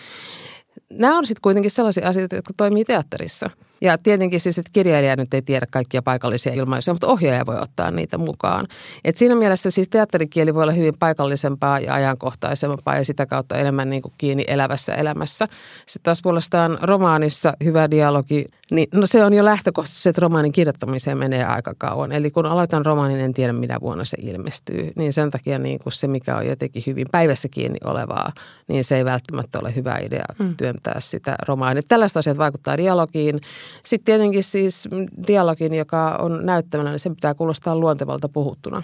Nämä 0.90 1.18
on 1.18 1.27
sitten 1.27 1.42
kuitenkin 1.42 1.70
sellaisia 1.70 2.09
asioita, 2.09 2.37
jotka 2.37 2.53
toimii 2.57 2.85
teatterissa– 2.85 3.51
ja 3.81 3.99
tietenkin 3.99 4.40
siis, 4.40 4.59
että 4.59 4.71
kirjailija 4.73 5.16
nyt 5.16 5.35
ei 5.35 5.43
tiedä 5.43 5.66
kaikkia 5.71 6.03
paikallisia 6.03 6.53
ilmaisuja, 6.53 6.95
mutta 6.95 7.07
ohjaaja 7.07 7.47
voi 7.47 7.59
ottaa 7.61 7.90
niitä 7.90 8.19
mukaan. 8.19 8.66
Et 9.05 9.16
siinä 9.16 9.35
mielessä 9.35 9.71
siis 9.71 9.88
teatterikieli 9.88 10.55
voi 10.55 10.62
olla 10.62 10.73
hyvin 10.73 10.95
paikallisempaa 10.99 11.81
ja 11.81 11.95
ajankohtaisempaa 11.95 12.97
ja 12.97 13.05
sitä 13.05 13.27
kautta 13.27 13.57
enemmän 13.57 13.90
niin 13.90 14.03
kuin 14.03 14.14
kiinni 14.19 14.45
elävässä 14.49 14.95
elämässä. 14.95 15.49
Sitten 15.87 16.03
taas 16.03 16.23
puolestaan 16.23 16.79
romaanissa 16.83 17.53
hyvä 17.64 17.90
dialogi, 17.90 18.45
niin 18.71 18.88
no 18.95 19.07
se 19.07 19.25
on 19.25 19.35
jo 19.35 19.45
lähtökohtaisesti, 19.45 20.09
että 20.09 20.21
romaanin 20.21 20.53
kirjoittamiseen 20.53 21.19
menee 21.19 21.45
aika 21.45 21.75
kauan. 21.79 22.12
Eli 22.12 22.31
kun 22.31 22.47
aloitan 22.47 22.87
romaanin, 22.87 23.21
en 23.21 23.35
tiedä 23.35 23.53
minä 23.53 23.77
vuonna 23.81 24.05
se 24.05 24.16
ilmestyy. 24.21 24.93
Niin 24.97 25.12
sen 25.12 25.31
takia 25.31 25.59
niin 25.59 25.79
kuin 25.79 25.93
se, 25.93 26.07
mikä 26.07 26.37
on 26.37 26.47
jotenkin 26.47 26.83
hyvin 26.87 27.07
päivässä 27.12 27.49
kiinni 27.49 27.79
olevaa, 27.85 28.33
niin 28.69 28.85
se 28.85 28.97
ei 28.97 29.05
välttämättä 29.05 29.59
ole 29.59 29.75
hyvä 29.75 29.99
idea 29.99 30.25
mm. 30.38 30.57
työntää 30.57 30.97
sitä 30.99 31.37
romaania. 31.49 31.83
Tällaiset 31.88 32.16
asiat 32.16 32.38
vaikuttaa 32.38 32.77
dialogiin. 32.77 33.40
Sitten 33.85 34.04
tietenkin 34.04 34.42
siis 34.42 34.88
dialogin, 35.26 35.74
joka 35.74 36.16
on 36.16 36.46
näyttävänä, 36.46 36.90
niin 36.90 37.00
se 37.00 37.11
pitää 37.11 37.35
kuulostaa 37.35 37.76
luontevalta 37.76 38.28
puhuttuna. 38.28 38.83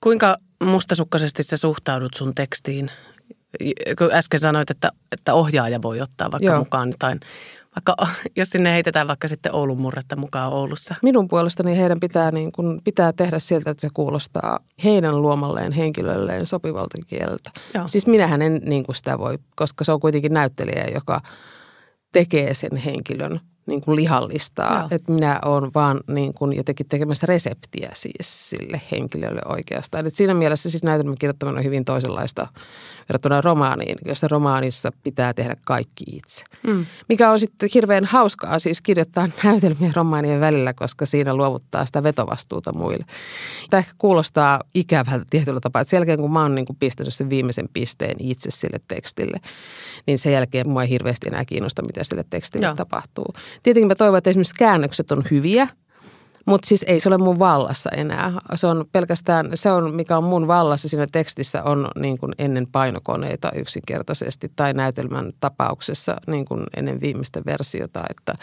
Kuinka 0.00 0.36
mustasukkaisesti 0.64 1.42
sä 1.42 1.56
suhtaudut 1.56 2.14
sun 2.14 2.34
tekstiin? 2.34 2.90
Kun 3.98 4.12
äsken 4.12 4.40
sanoit, 4.40 4.70
että, 4.70 4.90
että 5.12 5.34
ohjaaja 5.34 5.82
voi 5.82 6.00
ottaa 6.00 6.30
vaikka 6.30 6.46
Joo. 6.46 6.58
mukaan 6.58 6.88
jotain 6.88 7.20
vaikka 7.76 7.96
jos 8.36 8.50
sinne 8.50 8.72
heitetään 8.72 9.08
vaikka 9.08 9.28
sitten 9.28 9.54
Oulun 9.54 9.80
murretta 9.80 10.16
mukaan 10.16 10.52
Oulussa? 10.52 10.94
Minun 11.02 11.28
puolestani 11.28 11.78
heidän 11.78 12.00
pitää, 12.00 12.30
niin 12.30 12.52
kuin, 12.52 12.80
pitää 12.84 13.12
tehdä 13.12 13.38
sieltä, 13.38 13.70
että 13.70 13.80
se 13.80 13.88
kuulostaa 13.94 14.58
heidän 14.84 15.22
luomalleen 15.22 15.72
henkilölleen 15.72 16.46
sopivalta 16.46 16.98
kieltä. 17.06 17.50
Joo. 17.74 17.88
Siis 17.88 18.06
minähän 18.06 18.42
en 18.42 18.60
niin 18.64 18.84
kuin 18.84 18.96
sitä 18.96 19.18
voi, 19.18 19.38
koska 19.56 19.84
se 19.84 19.92
on 19.92 20.00
kuitenkin 20.00 20.34
näyttelijä, 20.34 20.84
joka 20.94 21.20
tekee 22.12 22.54
sen 22.54 22.76
henkilön 22.76 23.40
niin 23.70 23.80
kuin 23.80 23.96
lihallistaa. 23.96 24.88
Että 24.90 25.12
minä 25.12 25.38
olen 25.44 25.70
vaan 25.74 26.00
niin 26.08 26.34
kuin 26.34 26.56
jotenkin 26.56 26.88
tekemässä 26.88 27.26
reseptiä 27.26 27.90
siis 27.94 28.50
sille 28.50 28.80
henkilölle 28.92 29.40
oikeastaan. 29.44 30.06
Et 30.06 30.14
siinä 30.14 30.34
mielessä 30.34 30.70
siis 30.70 30.82
näytelmän 30.82 31.18
kirjoittaminen 31.18 31.58
on 31.58 31.64
hyvin 31.64 31.84
toisenlaista 31.84 32.46
verrattuna 33.08 33.40
romaaniin, 33.40 33.98
jossa 34.04 34.28
romaanissa 34.28 34.92
pitää 35.02 35.34
tehdä 35.34 35.56
kaikki 35.66 36.04
itse. 36.12 36.44
Mm. 36.66 36.86
Mikä 37.08 37.30
on 37.30 37.40
sitten 37.40 37.68
hirveän 37.74 38.04
hauskaa 38.04 38.58
siis 38.58 38.82
kirjoittaa 38.82 39.28
näytelmiä 39.44 39.92
romaanien 39.96 40.40
välillä, 40.40 40.72
koska 40.72 41.06
siinä 41.06 41.34
luovuttaa 41.34 41.86
sitä 41.86 42.02
vetovastuuta 42.02 42.72
muille. 42.72 43.04
Tämä 43.70 43.78
ehkä 43.78 43.92
kuulostaa 43.98 44.60
ikävältä 44.74 45.24
tietyllä 45.30 45.60
tapaa, 45.60 45.82
että 45.82 45.90
sen 45.90 45.96
jälkeen 45.96 46.18
kun 46.18 46.32
mä 46.32 46.42
oon 46.42 46.54
niin 46.54 46.66
kuin 46.66 46.76
pistänyt 46.80 47.14
sen 47.14 47.30
viimeisen 47.30 47.68
pisteen 47.72 48.16
itse 48.18 48.50
sille 48.50 48.80
tekstille, 48.88 49.40
niin 50.06 50.18
sen 50.18 50.32
jälkeen 50.32 50.68
mua 50.68 50.82
ei 50.82 50.88
hirveästi 50.88 51.28
enää 51.28 51.44
kiinnosta, 51.44 51.82
mitä 51.82 52.04
sille 52.04 52.24
tekstille 52.30 52.66
Joo. 52.66 52.74
tapahtuu. 52.74 53.34
Tietenkin 53.62 53.88
mä 53.88 53.94
toivon, 53.94 54.18
että 54.18 54.30
esimerkiksi 54.30 54.54
käännökset 54.58 55.12
on 55.12 55.22
hyviä, 55.30 55.68
mutta 56.46 56.68
siis 56.68 56.84
ei 56.88 57.00
se 57.00 57.08
ole 57.08 57.18
mun 57.18 57.38
vallassa 57.38 57.90
enää. 57.96 58.32
Se 58.54 58.66
on 58.66 58.84
pelkästään, 58.92 59.50
se 59.54 59.70
on 59.70 59.94
mikä 59.94 60.16
on 60.16 60.24
mun 60.24 60.46
vallassa 60.46 60.88
siinä 60.88 61.06
tekstissä 61.12 61.62
on 61.62 61.88
niin 61.98 62.18
kuin 62.18 62.32
ennen 62.38 62.66
painokoneita 62.72 63.52
yksinkertaisesti 63.54 64.52
tai 64.56 64.72
näytelmän 64.72 65.32
tapauksessa 65.40 66.16
niin 66.26 66.44
kuin 66.44 66.62
ennen 66.76 67.00
viimeistä 67.00 67.42
versiota, 67.46 68.02
että 68.10 68.34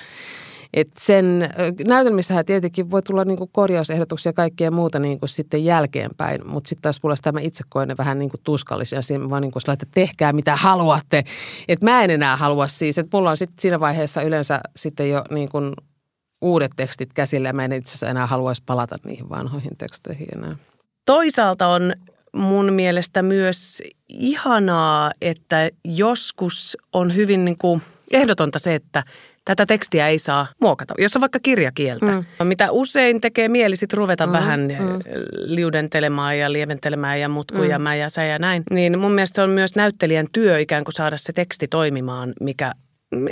et 0.74 0.90
sen 0.98 1.50
näytelmissähän 1.88 2.46
tietenkin 2.46 2.92
voi 2.92 3.02
tulla 3.02 3.26
niinku 3.26 3.48
korjausehdotuksia 3.48 4.30
ja 4.30 4.34
kaikkea 4.34 4.72
muuta 4.72 5.00
niinku 5.00 5.28
sitten 5.28 5.66
jälkeenpäin, 5.66 6.48
mutta 6.48 6.68
sitten 6.68 6.82
taas 6.82 7.00
puolestaan 7.00 7.34
mä 7.34 7.42
itse 7.42 7.64
koen 7.70 7.88
ne 7.88 7.96
vähän 7.98 8.20
niinku 8.20 8.38
tuskallisia. 8.44 9.02
Siinä 9.02 9.30
vaan 9.30 9.42
niinku 9.42 9.60
että 9.74 9.88
tehkää 9.94 10.34
mitä 10.34 10.56
haluatte. 10.56 11.24
Et 11.68 11.84
mä 11.84 12.04
en 12.04 12.10
enää 12.10 12.36
halua 12.36 12.68
siis, 12.68 12.98
että 12.98 13.18
mulla 13.18 13.30
on 13.30 13.38
sitten 13.38 13.62
siinä 13.62 13.80
vaiheessa 13.80 14.22
yleensä 14.22 14.60
sitten 14.76 15.10
jo 15.10 15.24
niinku 15.32 15.58
uudet 16.42 16.72
tekstit 16.76 17.14
käsillä 17.14 17.50
ja 17.50 17.54
mä 17.54 17.66
en 17.66 17.72
itse 17.72 17.90
asiassa 17.90 18.08
enää 18.08 18.26
haluaisi 18.26 18.64
palata 18.66 18.96
niihin 19.06 19.30
vanhoihin 19.30 19.78
teksteihin 19.78 20.28
enää. 20.36 20.56
Toisaalta 21.06 21.68
on 21.68 21.94
mun 22.36 22.74
mielestä 22.74 23.22
myös 23.22 23.84
ihanaa, 24.10 25.12
että 25.22 25.70
joskus 25.84 26.78
on 26.94 27.16
hyvin 27.16 27.46
niin 27.46 27.58
kuin 27.58 27.82
ehdotonta 28.12 28.60
se, 28.60 28.76
että 28.76 29.04
tätä 29.48 29.66
tekstiä 29.66 30.08
ei 30.08 30.20
saa 30.20 30.48
muokata. 30.62 30.94
Jos 30.98 31.16
on 31.16 31.22
vaikka 31.22 31.40
kirjakieltä, 31.44 32.06
mm. 32.06 32.48
mitä 32.48 32.72
usein 32.72 33.22
tekee 33.22 33.48
mieli 33.48 33.76
sitten 33.76 33.98
ruveta 33.98 34.28
mm. 34.28 34.34
vähän 34.34 34.60
mm. 34.60 35.00
liudentelemaan 35.36 36.40
ja 36.40 36.54
lieventelemään 36.54 37.20
ja 37.20 37.30
mutkuja 37.30 37.80
mm. 37.80 37.86
ja 37.86 38.10
sä 38.10 38.24
ja 38.24 38.40
näin, 38.40 38.64
niin 38.72 39.00
mun 39.00 39.12
mielestä 39.12 39.36
se 39.36 39.42
on 39.42 39.50
myös 39.50 39.76
näyttelijän 39.76 40.26
työ 40.32 40.60
ikään 40.60 40.84
kuin 40.84 40.94
saada 40.94 41.18
se 41.18 41.34
teksti 41.34 41.68
toimimaan, 41.68 42.34
mikä 42.42 42.72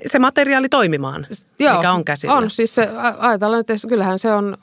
se 0.07 0.19
materiaali 0.19 0.69
toimimaan, 0.69 1.27
Joo, 1.59 1.75
mikä 1.75 1.91
on 1.91 2.05
käsillä. 2.05 2.33
On, 2.33 2.51
siis 2.51 2.75
se, 2.75 2.89
ajatellaan, 3.17 3.59
että 3.59 3.73
kyllähän 3.89 4.19
se 4.19 4.33
on, 4.33 4.57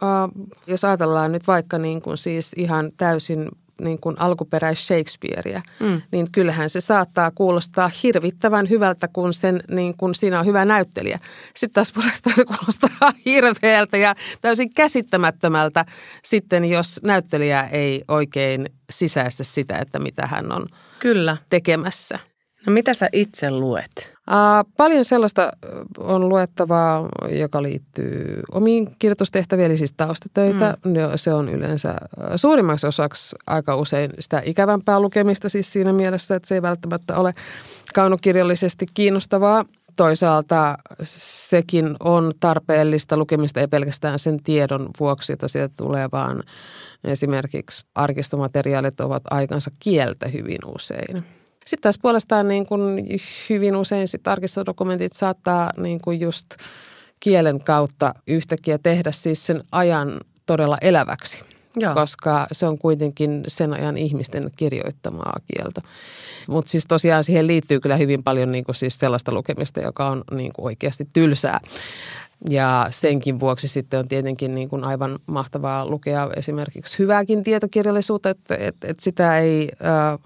jos 0.66 0.84
ajatellaan 0.84 1.32
nyt 1.32 1.46
vaikka 1.46 1.78
niin 1.78 2.02
kuin 2.02 2.18
siis 2.18 2.52
ihan 2.56 2.90
täysin 2.96 3.48
niin 3.80 3.98
kuin 4.00 4.16
alkuperäis 4.18 4.86
Shakespearea, 4.86 5.62
mm. 5.80 6.02
niin 6.12 6.26
kyllähän 6.32 6.70
se 6.70 6.80
saattaa 6.80 7.30
kuulostaa 7.30 7.90
hirvittävän 8.02 8.68
hyvältä, 8.68 9.08
kun 9.08 9.34
sen, 9.34 9.62
niin 9.70 9.96
kun 9.96 10.14
siinä 10.14 10.40
on 10.40 10.46
hyvä 10.46 10.64
näyttelijä. 10.64 11.18
Sitten 11.56 11.74
taas 11.74 11.92
puolestaan 11.92 12.36
se 12.36 12.44
kuulostaa 12.44 13.12
hirveältä 13.26 13.96
ja 13.96 14.14
täysin 14.40 14.74
käsittämättömältä 14.74 15.84
sitten, 16.24 16.64
jos 16.64 17.00
näyttelijä 17.02 17.68
ei 17.72 18.04
oikein 18.08 18.66
sisäistä 18.90 19.44
sitä, 19.44 19.78
että 19.78 19.98
mitä 19.98 20.26
hän 20.26 20.52
on 20.52 20.66
Kyllä. 20.98 21.36
tekemässä. 21.50 22.18
No 22.66 22.72
mitä 22.72 22.94
sä 22.94 23.08
itse 23.12 23.50
luet? 23.50 24.12
Uh, 24.30 24.72
paljon 24.76 25.04
sellaista 25.04 25.52
on 25.98 26.28
luettavaa, 26.28 27.08
joka 27.30 27.62
liittyy 27.62 28.42
omiin 28.52 28.88
kirjoitustehtäviin, 28.98 29.66
eli 29.66 29.78
siis 29.78 29.92
taustatöitä. 29.96 30.76
Mm. 30.84 30.92
Se 31.16 31.34
on 31.34 31.48
yleensä 31.48 31.94
suurimmaksi 32.36 32.86
osaksi 32.86 33.36
aika 33.46 33.76
usein 33.76 34.10
sitä 34.18 34.42
ikävämpää 34.44 35.00
lukemista 35.00 35.48
siis 35.48 35.72
siinä 35.72 35.92
mielessä, 35.92 36.34
että 36.34 36.48
se 36.48 36.54
ei 36.54 36.62
välttämättä 36.62 37.16
ole 37.16 37.32
kaunokirjallisesti 37.94 38.86
kiinnostavaa. 38.94 39.64
Toisaalta 39.96 40.78
sekin 41.04 41.96
on 42.00 42.32
tarpeellista 42.40 43.16
lukemista, 43.16 43.60
ei 43.60 43.68
pelkästään 43.68 44.18
sen 44.18 44.42
tiedon 44.42 44.90
vuoksi, 45.00 45.32
että 45.32 45.48
sieltä 45.48 45.74
tulee, 45.76 46.08
vaan 46.12 46.42
esimerkiksi 47.04 47.86
arkistomateriaalit 47.94 49.00
ovat 49.00 49.22
aikansa 49.30 49.70
kieltä 49.78 50.28
hyvin 50.28 50.58
usein. 50.66 51.24
Sitten 51.66 51.82
taas 51.82 51.98
puolestaan 52.02 52.48
niin 52.48 52.66
kuin 52.66 52.80
hyvin 53.50 53.76
usein 53.76 54.08
sit 54.08 54.28
arkistodokumentit 54.28 55.12
saattaa 55.12 55.70
niin 55.76 56.00
kuin 56.00 56.20
just 56.20 56.46
kielen 57.20 57.64
kautta 57.64 58.14
yhtäkkiä 58.26 58.78
tehdä 58.78 59.12
siis 59.12 59.46
sen 59.46 59.64
ajan 59.72 60.20
todella 60.46 60.78
eläväksi. 60.80 61.44
Joo. 61.76 61.94
koska 61.94 62.46
se 62.52 62.66
on 62.66 62.78
kuitenkin 62.78 63.44
sen 63.48 63.72
ajan 63.72 63.96
ihmisten 63.96 64.50
kirjoittamaa 64.56 65.36
kieltä. 65.54 65.82
Mutta 66.48 66.70
siis 66.70 66.84
tosiaan 66.88 67.24
siihen 67.24 67.46
liittyy 67.46 67.80
kyllä 67.80 67.96
hyvin 67.96 68.22
paljon 68.22 68.52
niin 68.52 68.64
kuin 68.64 68.74
siis 68.74 68.98
sellaista 68.98 69.32
lukemista, 69.32 69.80
joka 69.80 70.08
on 70.08 70.24
niin 70.30 70.52
kuin 70.52 70.66
oikeasti 70.66 71.08
tylsää. 71.12 71.60
Ja 72.50 72.86
senkin 72.90 73.40
vuoksi 73.40 73.68
sitten 73.68 74.00
on 74.00 74.08
tietenkin 74.08 74.54
niin 74.54 74.68
kuin 74.68 74.84
aivan 74.84 75.18
mahtavaa 75.26 75.86
lukea 75.86 76.30
esimerkiksi 76.36 76.98
hyvääkin 76.98 77.42
tietokirjallisuutta, 77.42 78.30
että, 78.30 78.54
että, 78.54 78.88
että 78.88 79.04
sitä 79.04 79.38
ei 79.38 79.68
äh, 79.84 80.18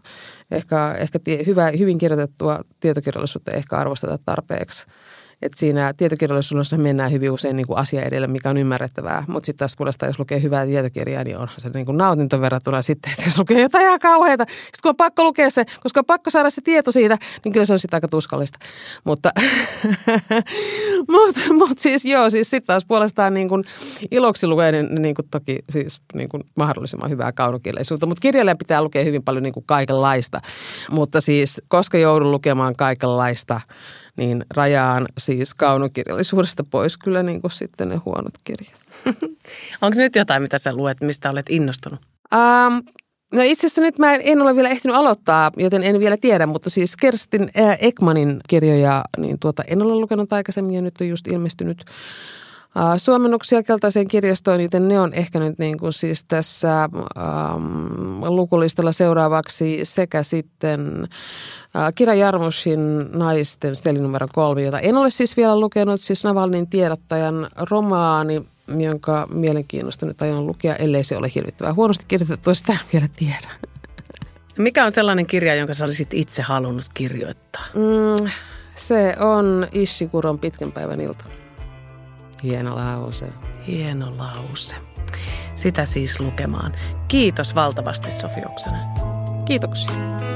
ehkä, 0.51 0.93
ehkä 0.99 1.19
tie, 1.19 1.47
hyvä, 1.47 1.71
hyvin 1.79 1.99
kirjoitettua 1.99 2.61
tietokirjallisuutta 2.81 3.51
ehkä 3.51 3.77
arvosteta 3.77 4.19
tarpeeksi– 4.25 4.87
että 5.43 5.59
siinä 5.59 5.93
tietokirjallisuudessa 5.97 6.77
mennään 6.77 7.13
hyvin 7.13 7.31
usein 7.31 7.57
niin 7.57 7.67
kuin 7.67 7.79
asia 7.79 8.03
edelle, 8.03 8.27
mikä 8.27 8.51
on 8.51 8.57
ymmärrettävää. 8.57 9.25
Mutta 9.27 9.47
sitten 9.47 9.59
taas 9.59 9.77
puolestaan, 9.77 10.09
jos 10.09 10.19
lukee 10.19 10.43
hyvää 10.43 10.67
tietokirjaa, 10.67 11.25
niin 11.25 11.39
onhan 11.39 11.61
se 11.61 11.69
niin 11.69 11.87
kuin 11.87 11.99
nautinto 11.99 12.41
verrattuna 12.41 12.83
sitten, 12.83 13.13
että 13.13 13.25
jos 13.25 13.39
lukee 13.39 13.61
jotain 13.61 13.85
ihan 13.85 13.99
kauheita. 13.99 14.45
Sitten 14.49 14.83
kun 14.83 14.89
on 14.89 14.97
pakko 14.97 15.25
lukea 15.25 15.51
se, 15.51 15.65
koska 15.83 16.01
on 16.01 16.05
pakko 16.05 16.31
saada 16.31 16.51
se 16.51 16.61
tieto 16.61 16.93
siitä, 16.93 17.19
niin 17.45 17.53
kyllä 17.53 17.67
se 17.67 17.73
on 17.73 17.79
sitten 17.79 17.97
aika 17.97 18.09
tuskallista. 18.09 18.59
Mutta 19.05 19.31
mut, 21.12 21.37
mut 21.53 21.79
siis 21.79 22.05
joo, 22.05 22.31
siis 22.31 22.51
sitten 22.51 22.66
taas 22.66 22.85
puolestaan 22.85 23.35
niin 23.35 23.49
kuin 23.49 23.64
iloksi 24.11 24.47
lukee 24.47 24.73
niin, 24.73 25.03
niin 25.03 25.14
kuin 25.14 25.29
toki 25.31 25.59
siis 25.71 26.01
niin 26.14 26.29
kuin 26.29 26.42
mahdollisimman 26.57 27.11
hyvää 27.11 27.33
kaunokirjallisuutta. 27.33 28.07
Mutta 28.07 28.21
kirjailija 28.21 28.57
pitää 28.57 28.83
lukea 28.83 29.05
hyvin 29.05 29.23
paljon 29.23 29.42
niin 29.42 29.53
kuin 29.53 29.66
kaikenlaista. 29.66 30.40
Mutta 30.90 31.21
siis 31.21 31.62
koska 31.69 31.99
joudun 31.99 32.31
lukemaan 32.31 32.77
kaikenlaista, 32.77 33.61
niin 34.16 34.45
rajaan 34.55 35.07
siis 35.19 35.55
kaunokirjallisuudesta 35.55 36.64
pois 36.71 36.97
kyllä 36.97 37.23
niin 37.23 37.40
kuin 37.40 37.51
sitten 37.51 37.88
ne 37.88 37.97
huonot 37.97 38.35
kirjat. 38.45 38.81
Onko 39.83 39.99
nyt 39.99 40.16
jotain, 40.16 40.42
mitä 40.42 40.59
sä 40.59 40.75
luet, 40.75 41.01
mistä 41.01 41.31
olet 41.31 41.51
innostunut? 41.51 42.01
Um, 42.35 42.83
No 43.37 43.42
itse 43.42 43.66
asiassa 43.66 43.81
nyt 43.81 43.99
mä 43.99 44.14
en 44.14 44.42
ole 44.42 44.55
vielä 44.55 44.68
ehtinyt 44.68 44.96
aloittaa, 44.96 45.51
joten 45.57 45.83
en 45.83 45.99
vielä 45.99 46.16
tiedä, 46.16 46.46
mutta 46.46 46.70
siis 46.70 46.96
Kerstin 46.96 47.51
Ekmanin 47.81 48.40
kirjoja 48.49 49.05
niin 49.18 49.38
tuota, 49.38 49.62
en 49.66 49.83
ole 49.83 49.94
lukenut 49.94 50.33
aikaisemmin 50.33 50.75
ja 50.75 50.83
nyt 50.83 51.01
on 51.01 51.09
just 51.09 51.27
ilmestynyt 51.27 51.85
suomennuksia 52.96 53.62
keltaiseen 53.62 54.09
kirjastoon, 54.09 54.61
joten 54.61 54.88
ne 54.88 55.01
on 55.01 55.14
ehkä 55.14 55.38
nyt 55.38 55.59
niin 55.59 55.79
kuin 55.79 55.92
siis 55.92 56.25
tässä 56.25 56.83
ähm, 56.83 58.25
lukulistalla 58.25 58.92
seuraavaksi 58.92 59.81
sekä 59.83 60.22
sitten 60.22 61.09
äh, 61.77 61.92
Kira 61.94 62.14
Jarmushin 62.14 63.12
naisten 63.12 63.77
steli 63.77 63.99
numero 63.99 64.29
kolme, 64.33 64.62
jota 64.62 64.79
en 64.79 64.96
ole 64.96 65.11
siis 65.11 65.37
vielä 65.37 65.61
lukenut, 65.61 66.01
siis 66.01 66.25
Navalnin 66.25 66.66
tiedottajan 66.66 67.49
romaani, 67.70 68.46
jonka 68.68 69.26
mielenkiinnosta 69.31 70.07
nyt 70.07 70.22
aion 70.22 70.46
lukea, 70.46 70.76
ellei 70.76 71.05
se 71.05 71.16
ole 71.16 71.31
hirvittävää 71.35 71.74
huonosti 71.74 72.05
kirjoitettu, 72.09 72.55
sitä 72.55 72.72
en 72.72 72.79
vielä 72.92 73.09
tiedä. 73.16 73.50
Mikä 74.59 74.85
on 74.85 74.90
sellainen 74.90 75.26
kirja, 75.26 75.55
jonka 75.55 75.74
sä 75.74 75.85
olisit 75.85 76.14
itse 76.14 76.42
halunnut 76.42 76.85
kirjoittaa? 76.94 77.64
Mm, 77.74 78.31
se 78.74 79.16
on 79.20 79.68
Ishikuron 79.72 80.38
pitkän 80.38 80.72
päivän 80.72 81.00
ilta. 81.00 81.24
Hieno 82.42 82.76
lause. 82.76 83.26
Hieno 83.66 84.14
lause. 84.18 84.76
Sitä 85.55 85.87
siis 85.87 86.20
lukemaan. 86.20 86.72
Kiitos 87.09 87.55
valtavasti 87.55 88.12
Sofi 88.12 88.40
Oksanen. 88.46 88.87
Kiitoksia. 89.44 90.36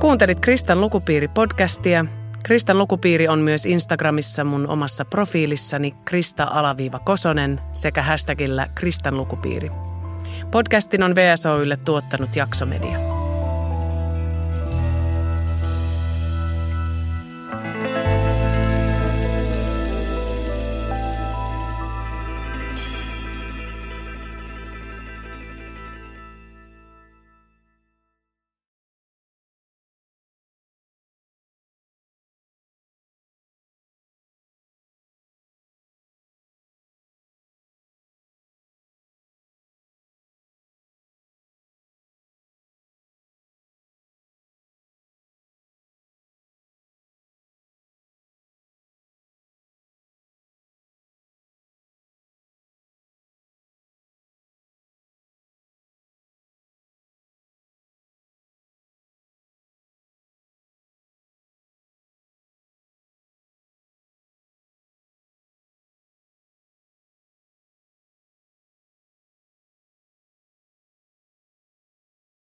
Kuuntelit 0.00 0.40
Kristan 0.40 0.80
lukupiiri-podcastia. 0.80 2.06
Kristan 2.44 2.78
lukupiiri 2.78 3.28
on 3.28 3.38
myös 3.38 3.66
Instagramissa 3.66 4.44
mun 4.44 4.68
omassa 4.68 5.04
profiilissani 5.04 5.94
Krista-Kosonen 6.04 7.60
sekä 7.72 8.02
hashtagillä 8.02 8.68
Kristan 8.74 9.16
lukupiiri. 9.16 9.70
Podcastin 10.50 11.02
on 11.02 11.14
VSOYlle 11.14 11.76
tuottanut 11.76 12.36
Jaksomedia. 12.36 13.09